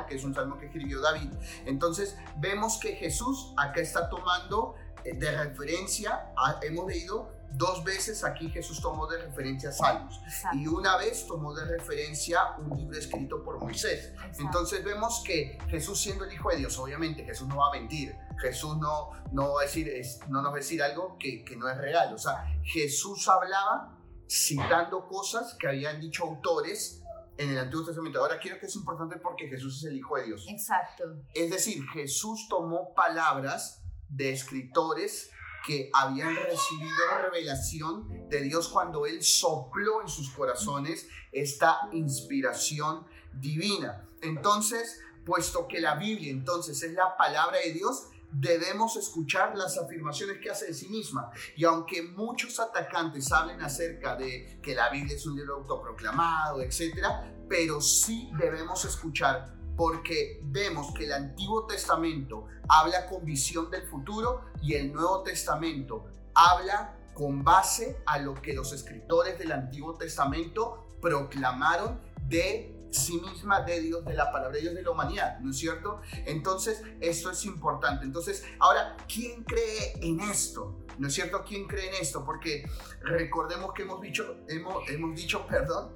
[0.08, 1.32] que es un salmo que escribió David.
[1.66, 8.50] Entonces, vemos que Jesús acá está tomando eh, de referencia, hemos leído dos veces aquí
[8.50, 10.22] Jesús tomó de referencia Salmos.
[10.54, 14.14] Y una vez tomó de referencia un libro escrito por Moisés.
[14.40, 18.16] Entonces vemos que Jesús siendo el Hijo de Dios, obviamente Jesús no va a mentir,
[18.42, 19.92] Jesús no, no, va a decir,
[20.30, 22.14] no nos va a decir algo que, que no es real.
[22.14, 23.98] O sea, Jesús hablaba
[24.30, 27.04] citando cosas que habían dicho autores
[27.38, 28.20] en el Antiguo Testamento.
[28.20, 30.46] Ahora quiero que es importante porque Jesús es el Hijo de Dios.
[30.50, 31.04] Exacto.
[31.34, 35.32] Es decir, Jesús tomó palabras de escritores
[35.66, 44.06] que habían recibido revelación de Dios cuando Él sopló en sus corazones esta inspiración divina.
[44.22, 50.38] Entonces, puesto que la Biblia entonces es la palabra de Dios, debemos escuchar las afirmaciones
[50.42, 51.32] que hace de sí misma.
[51.56, 57.34] Y aunque muchos atacantes hablen acerca de que la Biblia es un libro autoproclamado, etcétera,
[57.48, 64.46] pero sí debemos escuchar porque vemos que el Antiguo Testamento habla con visión del futuro
[64.62, 70.88] y el Nuevo Testamento habla con base a lo que los escritores del Antiguo Testamento
[71.02, 75.52] proclamaron de sí misma de Dios, de la palabra de Dios, de la humanidad, ¿no
[75.52, 76.02] es cierto?
[76.26, 78.06] Entonces, esto es importante.
[78.06, 80.80] Entonces, ahora, ¿quién cree en esto?
[80.98, 81.44] ¿No es cierto?
[81.48, 82.26] ¿Quién cree en esto?
[82.26, 82.70] Porque
[83.02, 85.94] recordemos que hemos dicho, hemos, hemos dicho, perdón,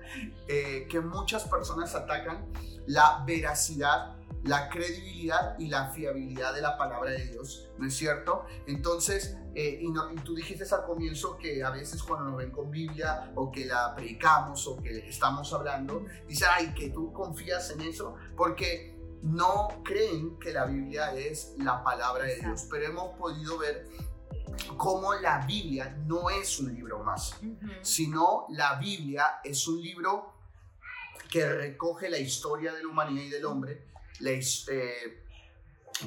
[0.47, 2.47] eh, que muchas personas atacan
[2.85, 8.45] la veracidad, la credibilidad y la fiabilidad de la palabra de Dios, ¿no es cierto?
[8.67, 12.51] Entonces, eh, y, no, y, tú dijiste al comienzo que a veces cuando nos ven
[12.51, 17.69] con Biblia o que la predicamos o que estamos hablando, dice, ay, que tú confías
[17.71, 23.17] en eso, porque no creen que la Biblia es la palabra de Dios, pero hemos
[23.17, 23.87] podido ver
[24.75, 27.39] cómo la Biblia no es un libro más,
[27.81, 30.33] sino la Biblia es un libro
[31.29, 35.23] que recoge la historia de la humanidad y del hombre, la, eh,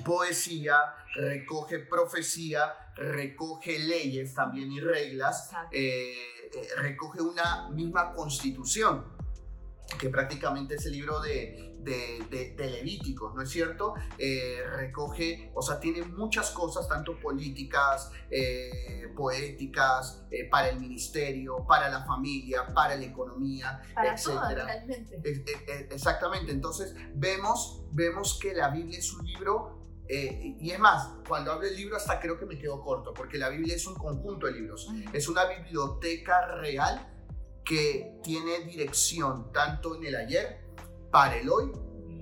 [0.04, 0.76] poesía,
[1.14, 6.14] recoge profecía, recoge leyes también y reglas, eh,
[6.54, 9.04] eh, recoge una misma constitución
[9.98, 13.94] que prácticamente es el libro de, de, Levíticos, ¿no es cierto?
[14.18, 21.64] Eh, recoge, o sea, tiene muchas cosas, tanto políticas, eh, poéticas, eh, para el ministerio,
[21.66, 25.90] para la familia, para la economía, para etc.
[25.90, 31.66] exactamente, entonces vemos, vemos que la Biblia es un libro y es más, cuando hablo
[31.66, 34.52] del libro hasta creo que me quedo corto, porque la Biblia es un conjunto de
[34.52, 37.12] libros, es una biblioteca real
[37.64, 40.65] que tiene dirección tanto en el ayer,
[41.16, 41.72] para el hoy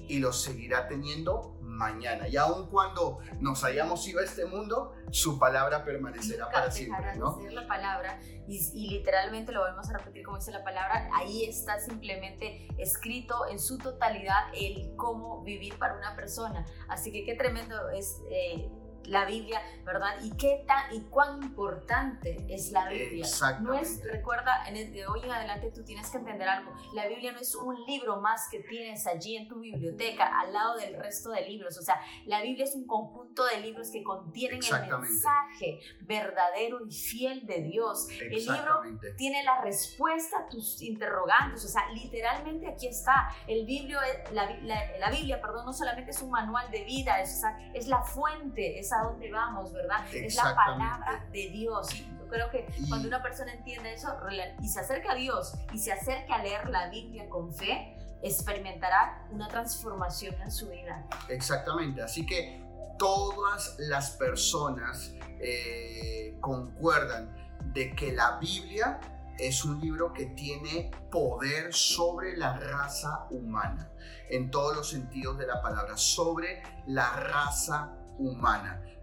[0.06, 2.28] y lo seguirá teniendo mañana.
[2.28, 7.16] Y aun cuando nos hayamos ido a este mundo, su palabra permanecerá para siempre.
[7.16, 7.40] ¿no?
[7.50, 11.80] la palabra y, y, literalmente lo volvemos a repetir como dice la palabra, ahí está
[11.80, 16.64] simplemente escrito en su totalidad el cómo vivir para una persona.
[16.88, 18.22] Así que qué tremendo es.
[18.30, 18.70] Eh,
[19.06, 20.16] la Biblia, ¿verdad?
[20.22, 23.26] Y qué tan y cuán importante es la Biblia.
[23.60, 26.72] No es, recuerda, en de hoy en adelante tú tienes que entender algo.
[26.92, 30.76] La Biblia no es un libro más que tienes allí en tu biblioteca al lado
[30.76, 31.78] del resto de libros.
[31.78, 36.92] O sea, la Biblia es un conjunto de libros que contienen el mensaje verdadero y
[36.92, 38.08] fiel de Dios.
[38.10, 38.82] El libro
[39.16, 41.64] tiene la respuesta a tus interrogantes.
[41.64, 43.28] O sea, literalmente aquí está.
[43.46, 43.98] El Biblio,
[44.32, 47.42] la, la, Biblia, perdón, no solamente es un manual de vida, es,
[47.74, 50.06] es la fuente, es a dónde vamos, ¿verdad?
[50.12, 51.94] Es la palabra de Dios.
[51.94, 54.16] Y yo creo que cuando una persona entiende eso
[54.60, 59.26] y se acerca a Dios y se acerca a leer la Biblia con fe, experimentará
[59.30, 61.06] una transformación en su vida.
[61.28, 62.64] Exactamente, así que
[62.98, 67.34] todas las personas eh, concuerdan
[67.72, 69.00] de que la Biblia
[69.38, 73.90] es un libro que tiene poder sobre la raza humana,
[74.30, 78.03] en todos los sentidos de la palabra, sobre la raza humana.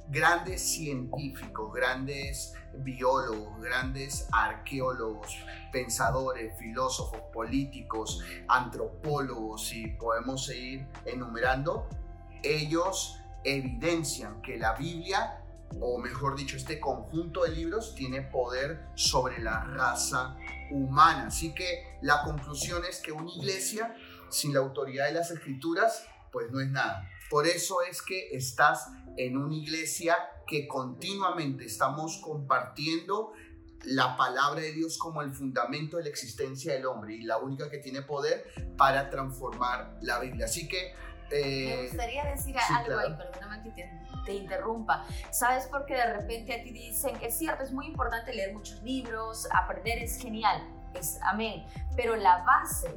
[0.09, 5.37] Grandes científicos, grandes biólogos, grandes arqueólogos,
[5.71, 11.87] pensadores, filósofos, políticos, antropólogos, y podemos seguir enumerando,
[12.43, 15.43] ellos evidencian que la Biblia,
[15.79, 20.35] o mejor dicho, este conjunto de libros, tiene poder sobre la raza
[20.71, 21.27] humana.
[21.27, 23.95] Así que la conclusión es que una iglesia
[24.29, 27.07] sin la autoridad de las escrituras, pues no es nada.
[27.31, 33.31] Por eso es que estás en una iglesia que continuamente estamos compartiendo
[33.85, 37.69] la palabra de Dios como el fundamento de la existencia del hombre y la única
[37.69, 38.45] que tiene poder
[38.77, 40.43] para transformar la Biblia.
[40.45, 40.93] Así que...
[41.31, 43.89] Eh, Me gustaría decir algo ahí, perdóname que te,
[44.25, 45.05] te, interrumpa.
[45.31, 48.51] ¿Sabes por qué de repente a ti dicen que es cierto, es muy importante leer
[48.51, 50.61] muchos libros, aprender es genial,
[50.93, 51.65] es amén,
[51.95, 52.93] pero la base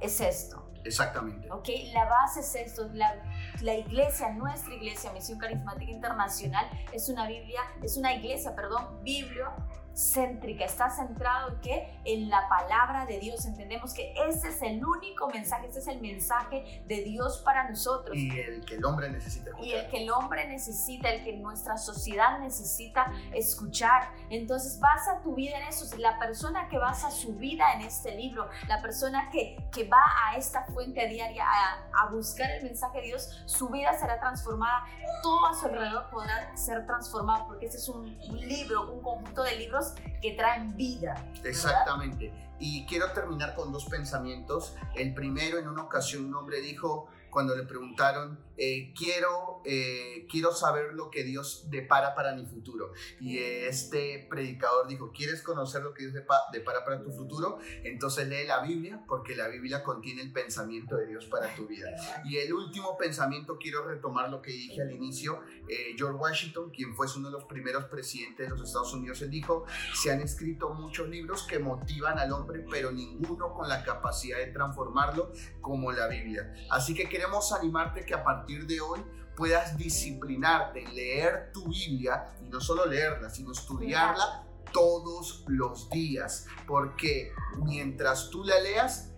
[0.00, 0.69] es esto.
[0.84, 1.50] Exactamente.
[1.50, 3.14] Ok, la base es esto, la,
[3.60, 9.52] la, iglesia, nuestra iglesia, Misión Carismática Internacional, es una Biblia, es una iglesia, perdón, Biblia
[9.94, 12.00] céntrica, está centrado en qué?
[12.04, 13.44] En la palabra de Dios.
[13.44, 18.16] Entendemos que ese es el único mensaje, ese es el mensaje de Dios para nosotros.
[18.16, 19.66] Y el que el hombre necesita escuchar.
[19.66, 24.10] Y el que el hombre necesita, el que nuestra sociedad necesita escuchar.
[24.30, 25.96] Entonces basa tu vida en eso.
[25.98, 30.36] La persona que basa su vida en este libro, la persona que, que va a
[30.36, 34.84] esta fuente diaria a, a buscar el mensaje de Dios, su vida será transformada.
[35.22, 39.42] Todo a su alrededor podrá ser transformado porque ese es un, un libro, un conjunto
[39.42, 39.79] de libros
[40.20, 41.14] que traen vida.
[41.44, 42.32] Exactamente.
[42.58, 44.76] Y quiero terminar con dos pensamientos.
[44.94, 50.52] El primero, en una ocasión un hombre dijo, cuando le preguntaron, eh, quiero, eh, quiero
[50.52, 52.92] saber lo que Dios depara para mi futuro.
[53.18, 56.14] Y este predicador dijo, ¿quieres conocer lo que Dios
[56.52, 57.58] depara para tu futuro?
[57.84, 61.88] Entonces lee la Biblia, porque la Biblia contiene el pensamiento de Dios para tu vida.
[62.24, 66.94] Y el último pensamiento, quiero retomar lo que dije al inicio, eh, George Washington, quien
[66.94, 69.64] fue uno de los primeros presidentes de los Estados Unidos, él dijo,
[69.94, 74.48] se han escrito muchos libros que motivan al hombre, pero ninguno con la capacidad de
[74.48, 76.52] transformarlo como la Biblia.
[76.70, 79.04] Así que queremos animarte que a partir de hoy
[79.36, 87.34] puedas disciplinarte leer tu Biblia y no solo leerla, sino estudiarla todos los días, porque
[87.58, 89.12] mientras tú la leas,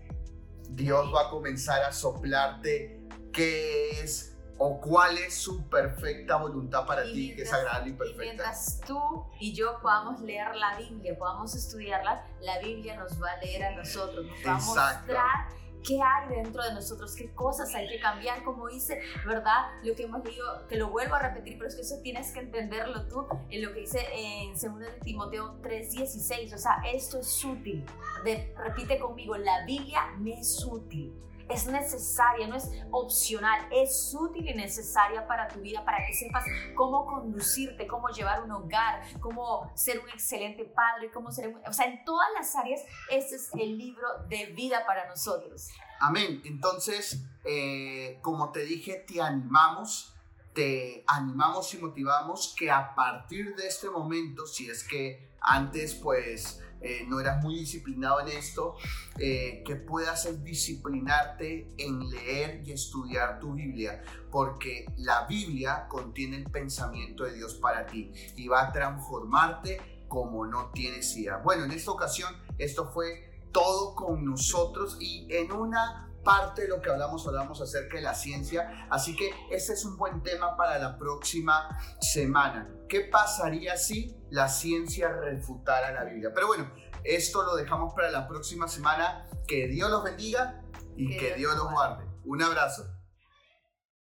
[0.71, 7.05] Dios va a comenzar a soplarte qué es o cuál es su perfecta voluntad para
[7.05, 8.25] ti, que es agradable y perfecta.
[8.25, 13.31] Y mientras tú y yo podamos leer la Biblia, podamos estudiarla, la Biblia nos va
[13.31, 17.75] a leer a nosotros, nos va a mostrar qué hay dentro de nosotros, qué cosas
[17.75, 19.71] hay que cambiar, como dice, ¿verdad?
[19.83, 22.41] Lo que hemos leído, que lo vuelvo a repetir, pero es que eso tienes que
[22.41, 27.45] entenderlo tú, en lo que dice en 2 de Timoteo 3:16, o sea, esto es
[27.45, 27.85] útil.
[28.25, 31.13] De, repite conmigo, la Biblia me es útil
[31.53, 36.45] es necesaria, no es opcional, es útil y necesaria para tu vida, para que sepas
[36.75, 41.87] cómo conducirte, cómo llevar un hogar, cómo ser un excelente padre, cómo ser, o sea,
[41.87, 42.81] en todas las áreas,
[43.11, 45.69] este es el libro de vida para nosotros.
[46.01, 46.43] Amén.
[46.45, 50.15] Entonces, eh, como te dije, te animamos,
[50.55, 56.62] te animamos y motivamos que a partir de este momento, si es que antes pues
[56.83, 58.77] eh, no eras muy disciplinado en esto,
[59.19, 66.45] eh, que puedas disciplinarte en leer y estudiar tu Biblia, porque la Biblia contiene el
[66.51, 71.39] pensamiento de Dios para ti y va a transformarte como no tienes idea.
[71.39, 76.81] Bueno, en esta ocasión esto fue todo con nosotros y en una parte de lo
[76.81, 80.79] que hablamos, hablamos acerca de la ciencia, así que ese es un buen tema para
[80.79, 81.69] la próxima
[82.01, 82.69] semana.
[82.89, 86.31] ¿Qué pasaría si la ciencia refutara la Biblia?
[86.35, 86.73] Pero bueno,
[87.05, 89.29] esto lo dejamos para la próxima semana.
[89.47, 90.63] Que Dios los bendiga
[90.97, 92.07] y que, Dios los guarde.
[92.25, 92.87] Un abrazo.